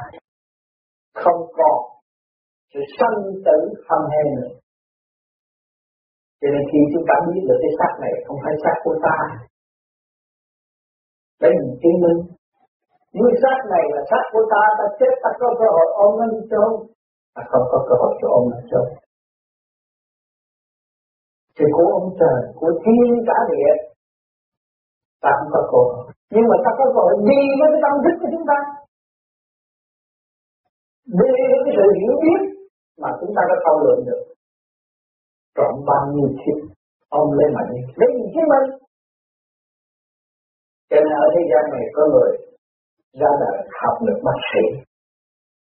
Không 1.23 1.41
còn 1.59 1.79
sự 2.75 2.81
sanh 2.99 3.19
tử 3.47 3.59
hầm 3.89 4.03
hè 4.13 4.23
nữa 4.37 4.49
cho 6.41 6.49
nên 6.53 6.63
khi 6.71 6.81
chúng 6.93 7.05
ta 7.09 7.15
biết 7.27 7.43
được 7.49 7.59
cái 7.63 7.73
xác 7.79 7.93
này 8.05 8.13
không 8.27 8.39
phải 8.45 8.55
xác 8.63 8.77
của 8.85 8.97
ta. 9.07 9.17
Để 11.41 11.49
mình 11.59 11.73
chứng 11.81 11.99
minh. 12.03 12.21
Như 13.17 13.29
xác 13.43 13.59
này 13.75 13.85
là 13.95 14.03
xác 14.11 14.25
của 14.33 14.45
ta 14.53 14.63
Ta 14.79 14.87
chết, 14.99 15.13
ta 15.23 15.31
có 15.41 15.49
cơ 15.61 15.67
hội 15.77 15.89
ôm 16.05 16.11
nó 16.19 16.27
đi 16.33 16.41
trốn 16.51 16.71
Ta 17.35 17.43
không 17.51 17.65
có 17.73 17.79
cơ 17.89 17.95
hội 18.01 18.13
cho 18.21 18.29
ôm 18.39 18.45
nó 18.53 18.59
trốn 18.71 18.87
Thì 21.57 21.65
của 21.77 21.89
ông 21.99 22.09
trời, 22.21 22.41
Của 22.59 22.73
thiên 22.83 23.11
cả 23.29 23.39
địa, 23.51 23.73
Ta 25.23 25.31
không 25.39 25.51
có 25.55 25.61
cơ 25.63 25.69
hội. 25.73 25.89
Nhưng 26.35 26.47
mà 26.51 26.57
ta 26.65 26.71
có 26.79 26.85
cơ 26.95 27.01
hội 27.07 27.13
đi 27.31 27.41
với 27.59 27.69
cái 27.73 27.81
tâm 27.85 27.95
thức 28.05 28.15
của 28.21 28.31
chúng 28.35 28.47
ta. 28.51 28.59
Đi 31.21 31.33
với 31.51 31.61
cái 31.65 31.73
sự 31.79 31.87
hiểu 32.01 32.15
biết 32.25 32.41
Mà 33.03 33.11
chúng 33.21 33.33
ta 33.37 33.43
đã 33.51 33.57
thâu 33.65 33.77
lượng 33.85 34.03
được 34.09 34.36
trọn 35.57 35.73
bao 35.89 36.03
nhiêu 36.13 36.29
kiếp 36.41 36.59
ông 37.09 37.29
lấy 37.39 37.49
mà 37.55 37.63
lấy 38.01 38.09
gì 38.17 38.25
chứng 38.35 38.49
minh 38.53 38.67
cho 40.91 40.97
nên 41.05 41.15
ở 41.25 41.27
thế 41.35 41.43
gian 41.51 41.65
này 41.75 41.85
có 41.97 42.03
người 42.13 42.33
ra 43.21 43.31
đời 43.43 43.57
học 43.81 43.97
được 44.07 44.19
bác 44.27 44.39
sĩ. 44.51 44.65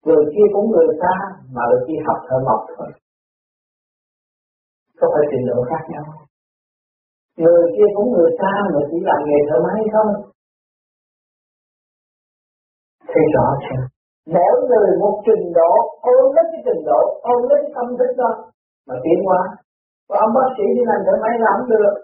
Người 0.06 0.23
kia 0.34 0.47
cũng 0.54 0.71
người 0.71 0.91
ta, 1.04 1.15
mà 1.56 1.62
người 1.69 1.82
kia 1.88 1.99
học 2.08 2.19
thợ 2.27 2.38
mộc 2.47 2.62
thôi. 2.77 2.89
Có 4.99 5.08
phải 5.13 5.23
trình 5.32 5.45
độ 5.49 5.63
khác 5.69 5.84
nhau 5.93 6.21
người 7.38 7.63
kia 7.75 7.89
cũng 7.95 8.10
người 8.12 8.32
ta 8.43 8.54
mà 8.73 8.82
chỉ 8.89 8.97
làm 9.10 9.19
nghề 9.27 9.39
thợ 9.49 9.58
máy 9.67 9.82
thôi. 9.93 10.10
Thấy 13.12 13.23
rõ 13.36 13.47
chưa? 13.63 13.82
Mỗi 14.36 14.56
người 14.67 14.89
một 15.01 15.15
trình 15.25 15.45
độ 15.60 15.71
ôm 16.01 16.23
lấy 16.36 16.45
cái 16.51 16.62
trình 16.65 16.84
độ 16.86 17.01
ôm 17.21 17.39
lấy 17.49 17.58
cái 17.62 17.71
tâm 17.75 17.88
thức 17.99 18.12
đó, 18.17 18.32
mà 18.88 18.95
tiến 19.04 19.19
hóa 19.25 19.41
và 20.12 20.17
ông 20.26 20.34
bác 20.38 20.47
sĩ 20.56 20.65
đi 20.78 20.84
làm 20.89 21.00
thợ 21.06 21.13
máy 21.24 21.34
làm 21.45 21.56
không 21.60 21.71
được. 21.74 21.95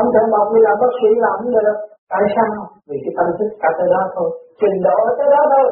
Ông 0.00 0.08
thợ 0.14 0.22
mộc 0.32 0.46
đi 0.54 0.60
làm 0.66 0.76
bác 0.82 0.92
sĩ 0.98 1.08
làm 1.24 1.34
không 1.40 1.52
được. 1.56 1.76
Tại 2.12 2.22
sao? 2.34 2.50
Vì 2.88 2.96
cái 3.04 3.12
tâm 3.16 3.28
thức 3.38 3.50
cả 3.62 3.68
tới 3.78 3.88
đó 3.94 4.02
thôi. 4.14 4.28
Trình 4.60 4.76
độ 4.86 4.96
ở 5.10 5.12
tới 5.18 5.28
đó 5.34 5.42
thôi. 5.52 5.68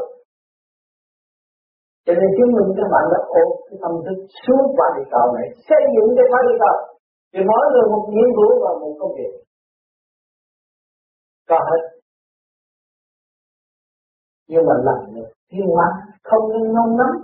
Cho 2.06 2.12
nên 2.18 2.28
chứng 2.36 2.52
minh 2.56 2.70
các 2.78 2.88
bạn 2.94 3.04
đã 3.12 3.20
ôm 3.40 3.48
cái 3.66 3.76
tâm 3.82 3.92
thức 4.04 4.18
suốt 4.42 4.64
qua 4.76 4.86
địa 4.96 5.08
cầu 5.14 5.26
này. 5.36 5.46
Xây 5.68 5.82
dựng 5.94 6.08
cái 6.16 6.26
qua 6.30 6.40
địa 6.48 6.58
cầu 6.64 6.76
thì 7.32 7.40
mỗi 7.50 7.64
người 7.72 7.86
một 7.92 8.04
nhiệm 8.14 8.30
vụ 8.38 8.48
và 8.64 8.70
một 8.80 8.92
công 9.00 9.12
việc. 9.18 9.32
Có 11.50 11.58
hết. 11.68 11.82
Nhưng 14.50 14.64
mà 14.68 14.74
làm 14.86 15.00
được. 15.14 15.28
Thiên 15.50 15.66
hóa 15.74 15.88
không 16.28 16.44
nên 16.52 16.64
nôn 16.76 16.90
nóng 17.00 17.16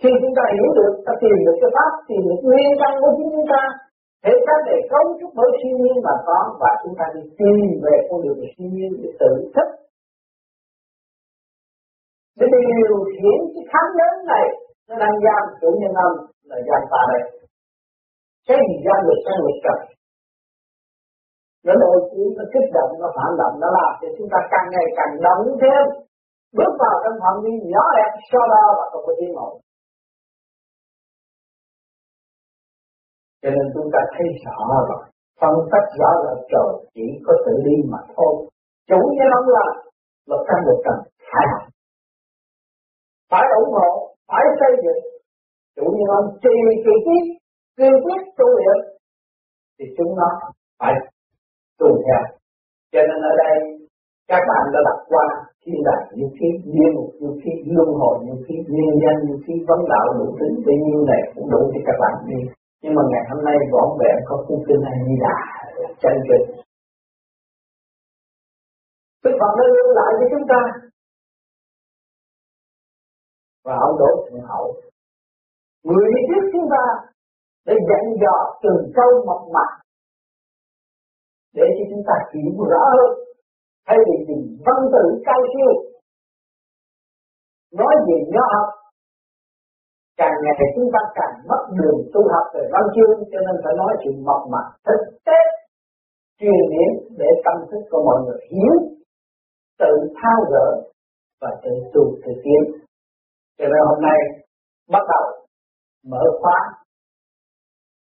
khi 0.00 0.10
chúng 0.22 0.34
ta 0.38 0.44
hiểu 0.54 0.68
được, 0.78 0.92
ta 1.06 1.12
tìm 1.22 1.36
được 1.46 1.56
cái 1.60 1.70
pháp, 1.76 1.92
tìm 2.08 2.22
được 2.28 2.40
nguyên 2.46 2.70
căn 2.80 2.92
của 3.00 3.12
chính 3.16 3.30
chúng 3.34 3.48
ta, 3.52 3.62
thể 4.24 4.32
xác 4.46 4.60
để 4.68 4.76
cấu 4.92 5.04
trúc 5.18 5.30
bởi 5.38 5.50
siêu 5.58 5.76
nhiên 5.82 5.96
mà 6.06 6.14
có 6.26 6.38
và 6.60 6.70
chúng 6.82 6.94
ta 6.98 7.04
đi 7.14 7.22
tìm 7.38 7.64
về 7.84 7.96
con 8.08 8.18
đường 8.24 8.38
của 8.40 8.50
siêu 8.54 8.68
nhiên 8.76 8.90
để 9.02 9.10
tự 9.20 9.32
thức. 9.54 9.68
Để 12.38 12.46
điều 12.52 12.96
khiển 13.12 13.38
cái 13.52 13.64
khám 13.70 13.86
lớn 13.98 14.14
này 14.32 14.46
nó 14.88 14.94
đang 15.02 15.14
giam 15.24 15.42
chủ 15.60 15.70
nhân 15.80 15.94
âm 16.06 16.12
là 16.50 16.56
giam 16.68 16.82
ta 16.92 17.00
đây. 17.12 17.22
Cái 18.48 18.58
gì 18.68 18.76
giam 18.86 18.98
được 19.06 19.18
sang 19.24 19.40
lực 19.44 19.58
trời 19.64 19.80
nó 21.66 21.72
đôi 21.82 21.96
khi 22.10 22.22
nó 22.36 22.44
kích 22.52 22.68
động 22.76 22.92
nó 23.00 23.08
phản 23.16 23.30
động 23.40 23.54
nó 23.62 23.68
làm 23.78 23.92
cho 24.00 24.08
chúng 24.18 24.28
ta 24.32 24.38
càng 24.52 24.68
ngày 24.72 24.86
càng 24.98 25.14
động 25.26 25.42
thêm. 25.62 25.84
Bước 26.56 26.72
vào 26.82 26.96
trong 27.04 27.16
phạm 27.22 27.34
vi 27.44 27.52
nhỏ 27.72 27.84
hẹp 27.96 28.12
so 28.30 28.40
đo 28.52 28.64
và 28.78 28.84
không 28.92 29.04
có 29.06 29.12
tiến 29.18 29.30
bộ. 29.36 29.48
Cho 33.42 33.48
nên 33.54 33.66
chúng 33.74 33.88
ta 33.94 34.00
thấy 34.14 34.26
rõ 34.44 34.58
rồi 34.88 35.02
phân 35.40 35.54
tích 35.72 35.88
rõ 36.00 36.10
là 36.24 36.34
trời, 36.52 36.70
chỉ 36.94 37.06
có 37.24 37.32
tự 37.44 37.54
đi 37.66 37.76
mà 37.92 37.98
thôi. 38.16 38.32
Chủ 38.88 39.00
nhân 39.16 39.28
ông 39.40 39.48
là 39.56 39.66
luật 40.28 40.40
căn 40.48 40.58
luật 40.66 40.78
trần 40.84 40.98
phải 41.30 41.46
học 41.52 41.64
phải 43.30 43.44
ủng 43.60 43.72
hộ, 43.76 43.90
phải 44.28 44.44
xây 44.60 44.72
dựng. 44.84 45.02
Chủ 45.76 45.84
nhân 45.96 46.08
ông 46.20 46.28
trì 46.42 46.56
kỳ 46.84 46.94
tiết 47.06 47.24
kiên 47.76 47.94
quyết 48.04 48.22
tu 48.38 48.46
luyện, 48.56 48.78
thì 49.78 49.84
chúng 49.96 50.12
nó 50.16 50.28
phải 50.80 50.94
tu 51.78 51.88
theo. 52.04 52.22
Cho 52.92 53.00
nên 53.08 53.18
ở 53.30 53.32
đây, 53.44 53.54
các 54.28 54.42
bạn 54.48 54.64
đã 54.74 54.80
đặt 54.88 54.98
qua 55.10 55.26
thiên 55.64 55.80
đàng 55.88 56.04
như 56.16 56.26
khí 56.36 56.48
địa 56.64 56.88
mục 56.96 57.10
như 57.20 57.30
khí 57.42 57.50
luân 57.74 57.88
hồi 58.00 58.16
như 58.24 58.34
khí 58.48 58.54
nhân 58.76 58.94
danh 59.02 59.18
như 59.26 59.36
khí 59.46 59.54
vấn 59.68 59.80
đạo 59.92 60.06
đủ 60.18 60.26
tính 60.38 60.54
tự 60.66 60.72
nhiên 60.84 61.00
này 61.10 61.22
cũng 61.34 61.50
đủ 61.50 61.60
cho 61.72 61.80
các 61.86 61.96
bạn 62.02 62.14
đi 62.28 62.40
nhưng 62.82 62.94
mà 62.96 63.02
ngày 63.10 63.24
hôm 63.30 63.44
nay 63.44 63.56
võ 63.72 63.96
vẹn 64.00 64.16
có 64.28 64.44
cuốn 64.46 64.58
kinh 64.66 64.80
này 64.86 64.96
như 65.06 65.14
Đà 65.24 65.38
chân 66.02 66.14
kinh 66.28 66.60
Đức 69.24 69.34
Phật 69.40 69.52
đã 69.58 69.64
lưu 69.74 69.88
lại 69.98 70.10
cho 70.18 70.26
chúng 70.32 70.46
ta. 70.52 70.60
Và 73.64 73.74
ông 73.86 73.98
đổ 73.98 74.10
thượng 74.26 74.46
hậu. 74.50 74.66
Người 75.84 76.06
đi 76.12 76.20
trước 76.28 76.44
chúng 76.52 76.68
ta 76.74 76.84
để 77.66 77.74
dặn 77.88 78.04
dò 78.22 78.36
từng 78.62 78.92
câu 78.94 79.10
mật 79.26 79.42
mật, 79.54 79.70
để 81.54 81.66
cho 81.76 81.84
chúng 81.90 82.02
ta 82.08 82.14
hiểu 82.32 82.64
rõ 82.72 82.82
hơn 82.94 83.10
thay 83.86 83.98
vì 84.06 84.24
tìm 84.28 84.40
văn 84.66 84.78
tự 84.92 85.04
cao 85.26 85.40
siêu. 85.52 85.72
Nói 87.72 87.94
về 88.06 88.16
nhỏ 88.32 88.44
học 88.54 88.68
càng 90.20 90.36
ngày 90.42 90.54
chúng 90.74 90.88
ta 90.94 91.00
càng 91.18 91.34
mất 91.50 91.62
đường 91.78 91.98
tu 92.12 92.20
học 92.32 92.46
về 92.54 92.62
văn 92.74 92.84
chương, 92.94 93.14
cho 93.32 93.38
nên 93.46 93.56
phải 93.64 93.74
nói 93.80 93.92
chuyện 94.00 94.16
mộc 94.28 94.42
mạc, 94.52 94.66
thực 94.86 95.02
tế, 95.26 95.40
truyền 96.40 96.60
điển 96.72 96.90
để 97.20 97.28
tâm 97.44 97.56
thức 97.70 97.82
của 97.90 98.02
mọi 98.08 98.18
người 98.24 98.40
hiểu, 98.52 98.74
tự 99.80 99.92
thao 100.18 100.38
gỡ 100.52 100.68
và 101.40 101.50
tự 101.62 101.70
tu 101.92 102.02
tự 102.22 102.32
tiến. 102.44 102.62
Cho 103.58 103.64
nên 103.72 103.80
hôm 103.88 104.00
nay, 104.08 104.18
bắt 104.94 105.04
đầu 105.12 105.24
mở 106.10 106.22
khóa, 106.40 106.58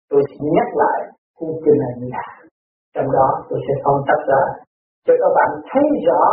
tôi 0.09 0.21
sẽ 0.29 0.35
nhắc 0.55 0.69
lại 0.81 0.99
cung 1.37 1.53
kinh 1.65 1.77
này 1.83 1.93
như 1.99 2.07
là 2.15 2.25
trong 2.93 3.11
đó 3.17 3.27
tôi 3.49 3.59
sẽ 3.67 3.73
phân 3.83 3.97
tích 4.07 4.23
ra 4.29 4.43
cho 5.05 5.13
các 5.21 5.31
bạn 5.37 5.49
thấy 5.69 5.83
rõ 6.07 6.23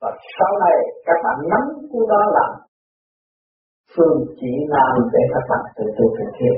và 0.00 0.10
sau 0.38 0.52
này 0.64 0.76
các 1.06 1.18
bạn 1.24 1.36
nắm 1.50 1.64
cuốn 1.90 2.04
đó 2.08 2.22
làm 2.38 2.65
phương 3.94 4.18
chỉ 4.40 4.52
làm 4.74 4.94
để 5.12 5.22
các 5.34 5.44
bạn 5.50 5.64
tự 5.76 5.84
tu 5.96 6.06
thực 6.18 6.30
hiện. 6.40 6.56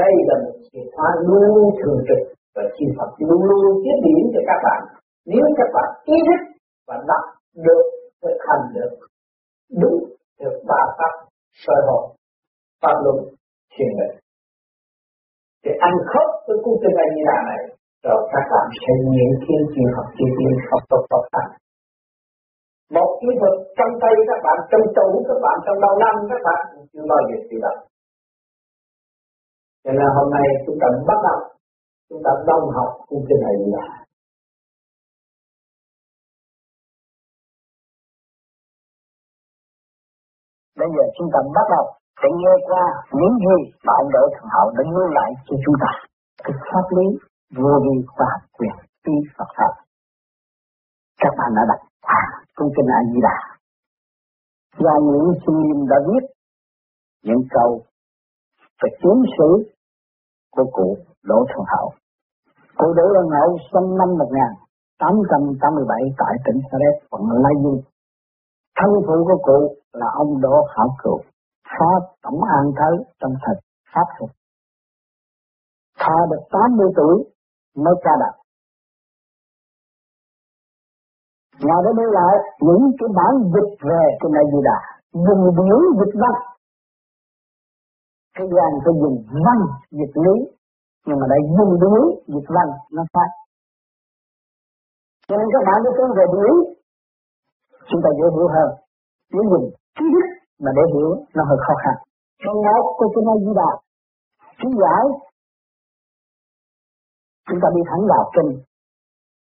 Đây 0.00 0.12
là 0.28 0.34
một 0.44 0.56
chìa 0.66 0.84
khóa 0.92 1.08
luôn 1.28 1.64
thường 1.78 2.00
trực 2.08 2.20
và 2.54 2.62
chi 2.76 2.84
Phật 2.96 3.10
luôn 3.28 3.42
luôn 3.44 3.74
tiếp 3.82 3.96
điểm 4.06 4.24
cho 4.34 4.40
các 4.48 4.58
bạn. 4.66 4.80
Nếu 5.26 5.44
các 5.58 5.68
bạn 5.74 5.88
ý 6.04 6.16
thức 6.28 6.40
và 6.88 6.96
nắm 7.08 7.22
được, 7.66 7.84
thực 8.22 8.36
hành 8.48 8.64
được, 8.74 8.92
đúng 9.80 9.98
được 10.40 10.54
ba 10.68 10.80
pháp 10.98 11.12
soi 11.62 11.80
hồn, 11.86 12.04
pháp 12.82 12.94
luân, 13.04 13.16
thiền 13.72 13.90
định. 13.98 14.16
Thì 15.64 15.70
ăn 15.88 15.94
khớp 16.10 16.28
với 16.46 16.56
cung 16.64 16.78
trình 16.82 16.96
này 17.00 17.08
như 17.14 17.24
này, 17.50 17.60
rồi 18.04 18.20
các 18.32 18.44
bạn 18.52 18.66
sẽ 18.80 18.92
nhận 19.14 19.30
thiên 19.42 19.62
chịu 19.72 19.88
học 19.96 20.06
chư 20.16 20.26
tiên 20.36 20.52
học 20.70 20.82
tập 20.90 21.02
tập 21.10 21.22
thành 21.32 21.50
một 22.96 23.10
kỹ 23.20 23.28
thuật 23.40 23.54
trong 23.78 23.92
tay 24.02 24.14
các 24.28 24.40
bạn, 24.46 24.58
trong 24.70 24.84
tủ 24.96 25.08
các 25.28 25.38
bạn, 25.44 25.56
trong 25.64 25.78
đầu 25.84 25.94
năm 26.02 26.14
các 26.30 26.40
bạn 26.46 26.62
chưa 26.92 27.04
bao 27.10 27.20
giờ 27.28 27.36
chịu 27.48 27.60
đựng 27.64 27.80
cho 29.84 29.92
nên 29.92 30.08
hôm 30.16 30.28
nay 30.36 30.46
chúng 30.66 30.78
ta 30.80 30.86
bắt 31.08 31.18
đầu, 31.26 31.40
chúng 32.08 32.22
ta 32.24 32.30
đồng 32.48 32.66
học 32.76 32.90
cung 33.08 33.24
cái 33.28 33.38
này 33.44 33.54
là 33.74 33.86
Bây 40.80 40.88
giờ 40.96 41.04
chúng 41.16 41.28
ta 41.32 41.38
bắt 41.56 41.66
đầu 41.74 41.84
để 42.22 42.28
nghe 42.40 42.54
qua 42.68 42.84
những 43.18 43.36
gì 43.46 43.58
mà 43.84 43.92
ông 44.00 44.08
Đỗ 44.14 44.22
Thượng 44.34 44.50
Hậu 44.54 44.66
đã 44.76 44.82
lưu 44.94 45.08
lại 45.18 45.30
cho 45.46 45.56
chúng 45.64 45.74
ta. 45.82 45.90
Cái 46.44 46.52
pháp 46.70 46.86
lý 46.96 47.06
vô 47.56 47.72
vi 47.84 47.94
khoa 48.14 48.26
học 48.32 48.42
quyền 48.58 48.76
phi 49.04 49.12
Phật 49.36 49.50
Pháp. 49.56 49.72
Các 51.22 51.32
bạn 51.38 51.50
đã 51.56 51.62
đặt 51.68 51.89
cung 52.56 52.70
kinh 52.76 52.88
A 52.98 53.00
Di 53.10 53.20
Đà. 53.26 53.38
Do 54.78 54.94
Nguyễn 55.04 55.26
Xuân 55.42 55.56
Nghiêm 55.60 55.86
đã 55.90 55.96
viết 56.08 56.24
những 57.22 57.42
câu 57.50 57.70
về 58.82 58.88
tiến 59.02 59.18
sử 59.38 59.72
của 60.50 60.64
cụ 60.72 60.96
Đỗ 61.22 61.38
Thuận 61.50 61.64
Hậu. 61.72 61.88
Cụ 62.78 62.86
Đỗ 62.96 63.04
Thuận 63.14 63.28
Hậu 63.36 63.50
sinh 63.72 63.88
năm 63.98 64.08
1887 64.18 66.00
tại 66.18 66.34
tỉnh 66.44 66.60
Sa 66.72 66.78
Đéc, 66.82 67.08
quận 67.10 67.22
Lai 67.44 67.52
Dương. 67.62 67.80
Thân 68.76 68.90
phụ 69.06 69.16
của 69.28 69.38
cụ 69.42 69.74
là 69.92 70.06
ông 70.14 70.40
Đỗ 70.40 70.54
Hảo 70.76 70.88
Cựu, 71.02 71.18
phó 71.78 71.90
tổng 72.22 72.40
an 72.58 72.64
thế 72.78 73.04
trong 73.20 73.32
thời 73.42 73.56
Pháp 73.94 74.06
thuật. 74.18 74.30
Thọ 76.00 76.26
được 76.30 76.42
80 76.50 76.86
tuổi 76.96 77.24
mới 77.76 77.94
ra 78.04 78.12
đạo. 78.20 78.39
Ngài 81.66 81.80
đã 81.84 81.90
đưa 81.98 82.10
lại 82.18 82.34
những 82.66 82.84
cái 82.98 83.08
bản 83.18 83.32
dịch 83.54 83.70
về 83.88 84.02
cái 84.20 84.30
này 84.36 84.44
gì 84.52 84.60
đà, 84.68 84.78
dùng 85.26 85.42
biểu 85.58 85.78
dịch 86.00 86.14
văn. 86.22 86.34
Cái 88.36 88.46
gian 88.54 88.70
phải 88.84 88.94
dùng 89.02 89.16
văn 89.44 89.58
dịch 89.98 90.14
lý, 90.24 90.36
nhưng 91.06 91.18
mà 91.20 91.26
lại 91.32 91.40
dùng 91.56 91.72
biểu 91.82 92.02
dịch 92.34 92.48
văn 92.56 92.68
nó 92.96 93.02
sai 93.12 93.28
Cho 95.28 95.34
nên 95.36 95.48
các 95.54 95.62
bạn 95.68 95.78
đã 95.84 95.90
tu 95.98 96.04
về 96.18 96.24
biểu, 96.34 96.54
chúng 97.88 98.00
ta 98.04 98.10
dễ 98.18 98.26
hiểu 98.36 98.48
hơn. 98.54 98.68
Nếu 99.32 99.42
dùng 99.50 99.66
trí 99.96 100.04
thức 100.14 100.26
mà 100.62 100.70
để 100.76 100.82
hiểu 100.94 101.10
nó 101.34 101.42
hơi 101.48 101.58
khó 101.66 101.74
khăn. 101.82 101.96
Phần 102.44 102.56
một 102.66 102.84
của 102.98 103.08
kinh 103.14 103.28
A 103.32 103.36
Di 103.44 103.52
Đà, 103.60 103.70
chỉ 104.58 104.68
giải 104.82 105.04
chúng 107.48 107.60
ta 107.62 107.68
đi 107.76 107.82
thẳng 107.90 108.02
vào 108.12 108.22
kinh 108.34 108.50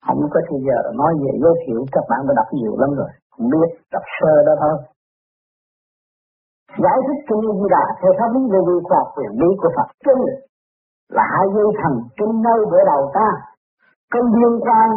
không 0.06 0.22
có 0.34 0.40
thời 0.48 0.60
giờ 0.68 0.78
nói 1.02 1.12
về 1.22 1.32
giới 1.42 1.56
thiệu, 1.62 1.80
các 1.96 2.04
bạn 2.10 2.20
đã 2.28 2.34
đọc 2.40 2.50
nhiều 2.58 2.74
lắm 2.82 2.92
rồi. 3.00 3.12
Không 3.34 3.48
biết, 3.54 3.70
đọc 3.94 4.06
sơ 4.18 4.34
đó 4.48 4.54
thôi. 4.62 4.76
Giải 6.84 6.98
thích 7.06 7.22
kinh 7.28 7.42
Di 7.60 7.68
Đà 7.76 7.86
theo 8.00 8.12
pháp 8.20 8.30
lý 8.36 8.42
vô 8.52 8.60
vi 8.68 8.78
khoa 8.88 9.02
quyền 9.16 9.32
lý 9.42 9.50
của 9.62 9.72
Phật 9.76 9.90
kinh, 10.06 10.24
là 11.16 11.24
hai 11.34 11.46
dây 11.56 11.68
thần 11.80 11.94
kinh 12.18 12.34
nơi 12.48 12.60
bữa 12.72 12.84
đầu 12.92 13.02
ta. 13.18 13.30
Có 14.12 14.20
liên 14.36 14.54
quan 14.66 14.90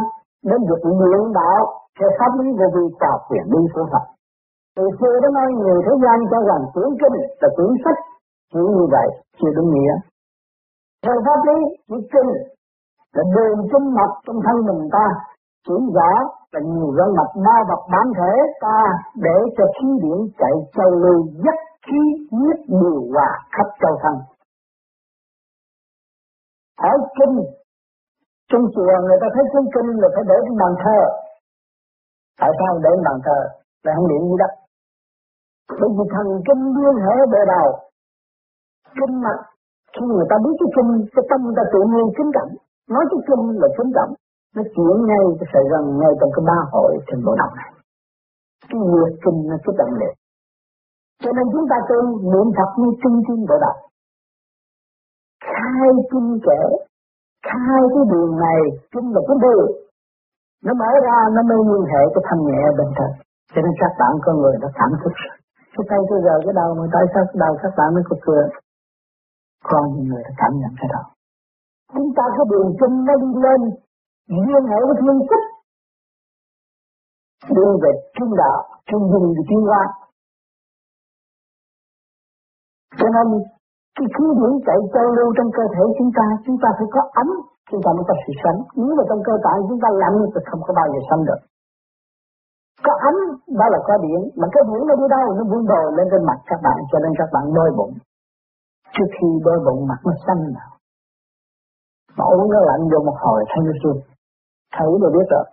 đến 0.51 0.61
việc 0.69 0.83
luyện 1.01 1.23
đạo, 1.39 1.63
theo 1.99 2.11
pháp 2.19 2.33
lý 2.39 2.47
vô 2.59 2.67
vi 2.75 2.85
khoa 2.99 3.13
quyền 3.29 3.47
lý 3.53 3.63
của 3.75 3.87
Phật. 3.93 4.05
Từ 4.77 4.85
xưa 5.01 5.15
đến 5.23 5.33
nay, 5.39 5.49
người 5.61 5.79
thế 5.87 5.95
gian 6.05 6.19
cho 6.31 6.39
rằng 6.49 6.63
quyển 6.75 6.91
kinh 7.01 7.17
là 7.41 7.49
quyển 7.57 7.73
sách. 7.85 7.99
Chỉ 8.53 8.63
như 8.77 8.85
vậy, 8.97 9.09
chưa 9.39 9.51
đúng 9.57 9.71
nghĩa. 9.75 9.95
Theo 11.05 11.17
pháp 11.27 11.41
lý 11.49 11.59
chỉ 11.89 11.97
kinh 12.13 12.31
là 13.15 13.23
đường 13.35 13.59
chân 13.73 13.95
mạch 13.97 14.15
trong 14.27 14.39
thân 14.47 14.57
mình 14.67 14.89
ta 14.93 15.07
chuyển 15.67 15.83
rõ 15.97 16.13
là 16.53 16.61
nhiều 16.61 16.91
gân 16.97 17.09
mạch 17.19 17.35
ma 17.45 17.57
vật 17.69 17.83
bản 17.93 18.07
thể 18.19 18.33
ta, 18.61 18.79
để 19.15 19.37
cho 19.57 19.65
khí 19.77 19.89
điển 20.03 20.19
chạy 20.39 20.55
châu 20.77 20.91
lưu 20.91 21.21
dắt 21.45 21.59
khí 21.87 22.01
huyết 22.31 22.59
điều 22.69 23.01
hòa 23.13 23.29
khắp 23.55 23.69
châu 23.81 23.95
thân. 24.03 24.15
Ở 26.77 26.93
kinh. 27.19 27.37
Trong 28.51 28.65
chùa 28.75 28.95
người 29.07 29.19
ta 29.21 29.27
thấy 29.35 29.45
cuốn 29.53 29.65
kinh 29.75 29.89
là 30.03 30.09
phải 30.15 30.25
để 30.31 30.37
trên 30.45 30.57
bàn 30.63 30.75
thờ. 30.85 31.01
Tại 32.41 32.51
sao 32.59 32.79
để 32.85 32.91
trên 32.95 33.05
bàn 33.09 33.19
thờ? 33.27 33.39
Là 33.85 33.93
không 33.97 34.09
niệm 34.09 34.23
gì 34.31 34.37
đó 34.43 34.49
bởi 35.81 35.91
vì 35.97 36.05
thần 36.15 36.27
kinh 36.47 36.63
liên 36.83 36.97
hệ 37.05 37.15
bề 37.33 37.41
đầu. 37.55 37.69
Kinh 38.99 39.15
mạch 39.25 39.43
khi 39.93 40.07
người 40.07 40.27
ta 40.31 40.37
biết 40.45 40.55
cái 40.61 40.71
kinh, 40.77 40.91
cái 41.15 41.25
tâm 41.31 41.41
ta 41.57 41.63
tự 41.73 41.81
nhiên 41.93 42.07
kính 42.17 42.31
cảnh 42.37 42.53
nói 42.93 43.05
cái 43.11 43.21
kinh 43.29 43.45
là 43.61 43.69
phấn 43.77 43.89
động, 43.99 44.13
nó 44.57 44.63
chuyển 44.75 44.97
ngay 45.09 45.25
cái 45.39 45.47
sợi 45.53 45.65
gần 45.73 45.85
ngay 46.01 46.13
trong 46.19 46.31
cái 46.35 46.45
ba 46.51 46.59
hội 46.73 46.93
trên 47.07 47.19
bộ 47.27 47.33
đầu 47.41 47.51
này 47.61 47.71
cái 48.69 48.79
nhiệt 48.91 49.13
kinh 49.25 49.39
nó 49.51 49.57
kích 49.65 49.79
động 49.81 49.95
liệt 50.01 50.15
cho 51.23 51.31
nên 51.37 51.47
chúng 51.53 51.67
ta 51.71 51.77
tu 51.89 51.99
niệm 52.33 52.47
Phật 52.57 52.71
như 52.81 52.89
trung 53.03 53.17
thiên 53.27 53.41
bộ 53.49 53.57
đầu 53.65 53.77
khai 55.53 55.89
kinh 56.11 56.31
kể 56.47 56.63
khai 57.49 57.83
cái 57.95 58.05
đường 58.13 58.33
này 58.47 58.61
kinh 58.93 59.09
là 59.15 59.21
cái 59.29 59.37
đường. 59.45 59.71
Nó 60.65 60.73
mở 60.81 60.91
ra 61.07 61.19
nó 61.35 61.41
mới 61.51 61.61
liên 61.69 61.85
hệ 61.93 62.03
cái 62.15 62.23
thanh 62.27 62.43
nhẹ 62.49 62.63
bên 62.79 62.89
thật 62.99 63.13
cho 63.53 63.61
nên 63.65 63.73
các 63.81 63.93
bạn 64.01 64.13
con 64.25 64.35
người 64.41 64.57
nó 64.63 64.69
cảm 64.79 64.91
thức 65.01 65.15
cái 65.75 65.85
tay 65.91 66.01
tôi 66.09 66.21
giờ 66.27 66.35
cái 66.45 66.55
đầu 66.61 66.71
mà 66.79 66.85
tại 66.95 67.05
sao 67.13 67.25
cái 67.29 67.39
đầu 67.45 67.53
các 67.63 67.73
bạn 67.79 67.89
mới 67.95 68.03
có 68.09 68.17
cười. 68.27 68.45
Con 69.71 69.85
người 70.09 70.23
nó 70.27 70.33
cảm 70.41 70.53
nhận 70.61 70.73
cái 70.81 70.89
đầu 70.95 71.05
chúng 71.95 72.11
ta 72.17 72.25
có 72.37 72.45
đường 72.53 72.69
chân 72.81 73.05
nó 73.07 73.15
đi 73.23 73.31
lên 73.45 73.61
liên 74.47 74.65
hệ 74.71 74.79
với 74.87 74.97
thiên 75.01 75.19
tích. 75.31 75.47
Đi 77.57 77.67
về 77.83 77.93
trung 78.17 78.33
đạo 78.37 78.59
trung 78.89 79.05
dung 79.13 79.27
thì 79.37 79.43
tiến 79.49 79.61
hóa 79.69 79.83
cho 83.01 83.09
nên, 83.15 83.27
cái 83.97 84.07
khí 84.15 84.25
điển 84.39 84.53
chạy 84.67 84.79
châu 84.95 85.07
lưu 85.17 85.29
trong 85.37 85.51
cơ 85.57 85.65
thể 85.75 85.85
chúng 85.99 86.11
ta 86.19 86.25
chúng 86.45 86.59
ta 86.63 86.69
phải 86.79 86.89
có 86.95 87.03
ấm 87.23 87.29
chúng 87.71 87.81
ta 87.85 87.91
mới 87.97 88.05
có 88.09 88.15
sự 88.23 88.33
sống 88.43 88.59
nếu 88.81 88.95
mà 88.99 89.05
trong 89.09 89.21
cơ 89.27 89.35
tạng 89.45 89.61
chúng 89.69 89.81
ta 89.83 89.89
lạnh, 90.03 90.17
thì 90.33 90.41
không 90.49 90.63
có 90.67 90.73
bao 90.79 90.87
giờ 90.93 91.01
sống 91.11 91.23
được. 91.29 91.41
Có 92.87 92.93
ấm 93.11 93.17
đó 93.61 93.67
là 93.73 93.79
có 93.89 93.95
điện 94.05 94.21
mà 94.41 94.47
cái 94.53 94.63
điện 94.69 94.83
nó 94.89 94.95
đi 95.01 95.07
đâu, 95.15 95.27
nó 95.39 95.43
vun 95.51 95.63
đồ 95.73 95.83
lên 95.97 96.07
trên 96.11 96.23
mặt 96.29 96.39
các 96.51 96.61
bạn, 96.67 96.79
cho 96.91 96.99
nên 97.03 97.13
các 97.19 97.29
bạn 97.35 97.45
đôi 97.57 97.71
bụng. 97.79 97.95
Trước 98.95 99.09
khi 99.17 99.29
đôi 99.47 99.59
bụng, 99.67 99.81
mặt 99.91 100.01
nó 100.07 100.13
xanh 100.27 100.43
nào 100.57 100.71
mà 102.19 102.25
uống 102.35 102.51
nó 102.55 102.61
lạnh 102.69 102.83
vô 102.91 102.99
một 103.09 103.17
hồi 103.25 103.41
thấy 103.51 103.61
nó 103.69 103.75
sung 103.83 104.01
thấy 104.75 104.91
rồi 105.03 105.11
biết 105.17 105.29
rồi. 105.35 105.45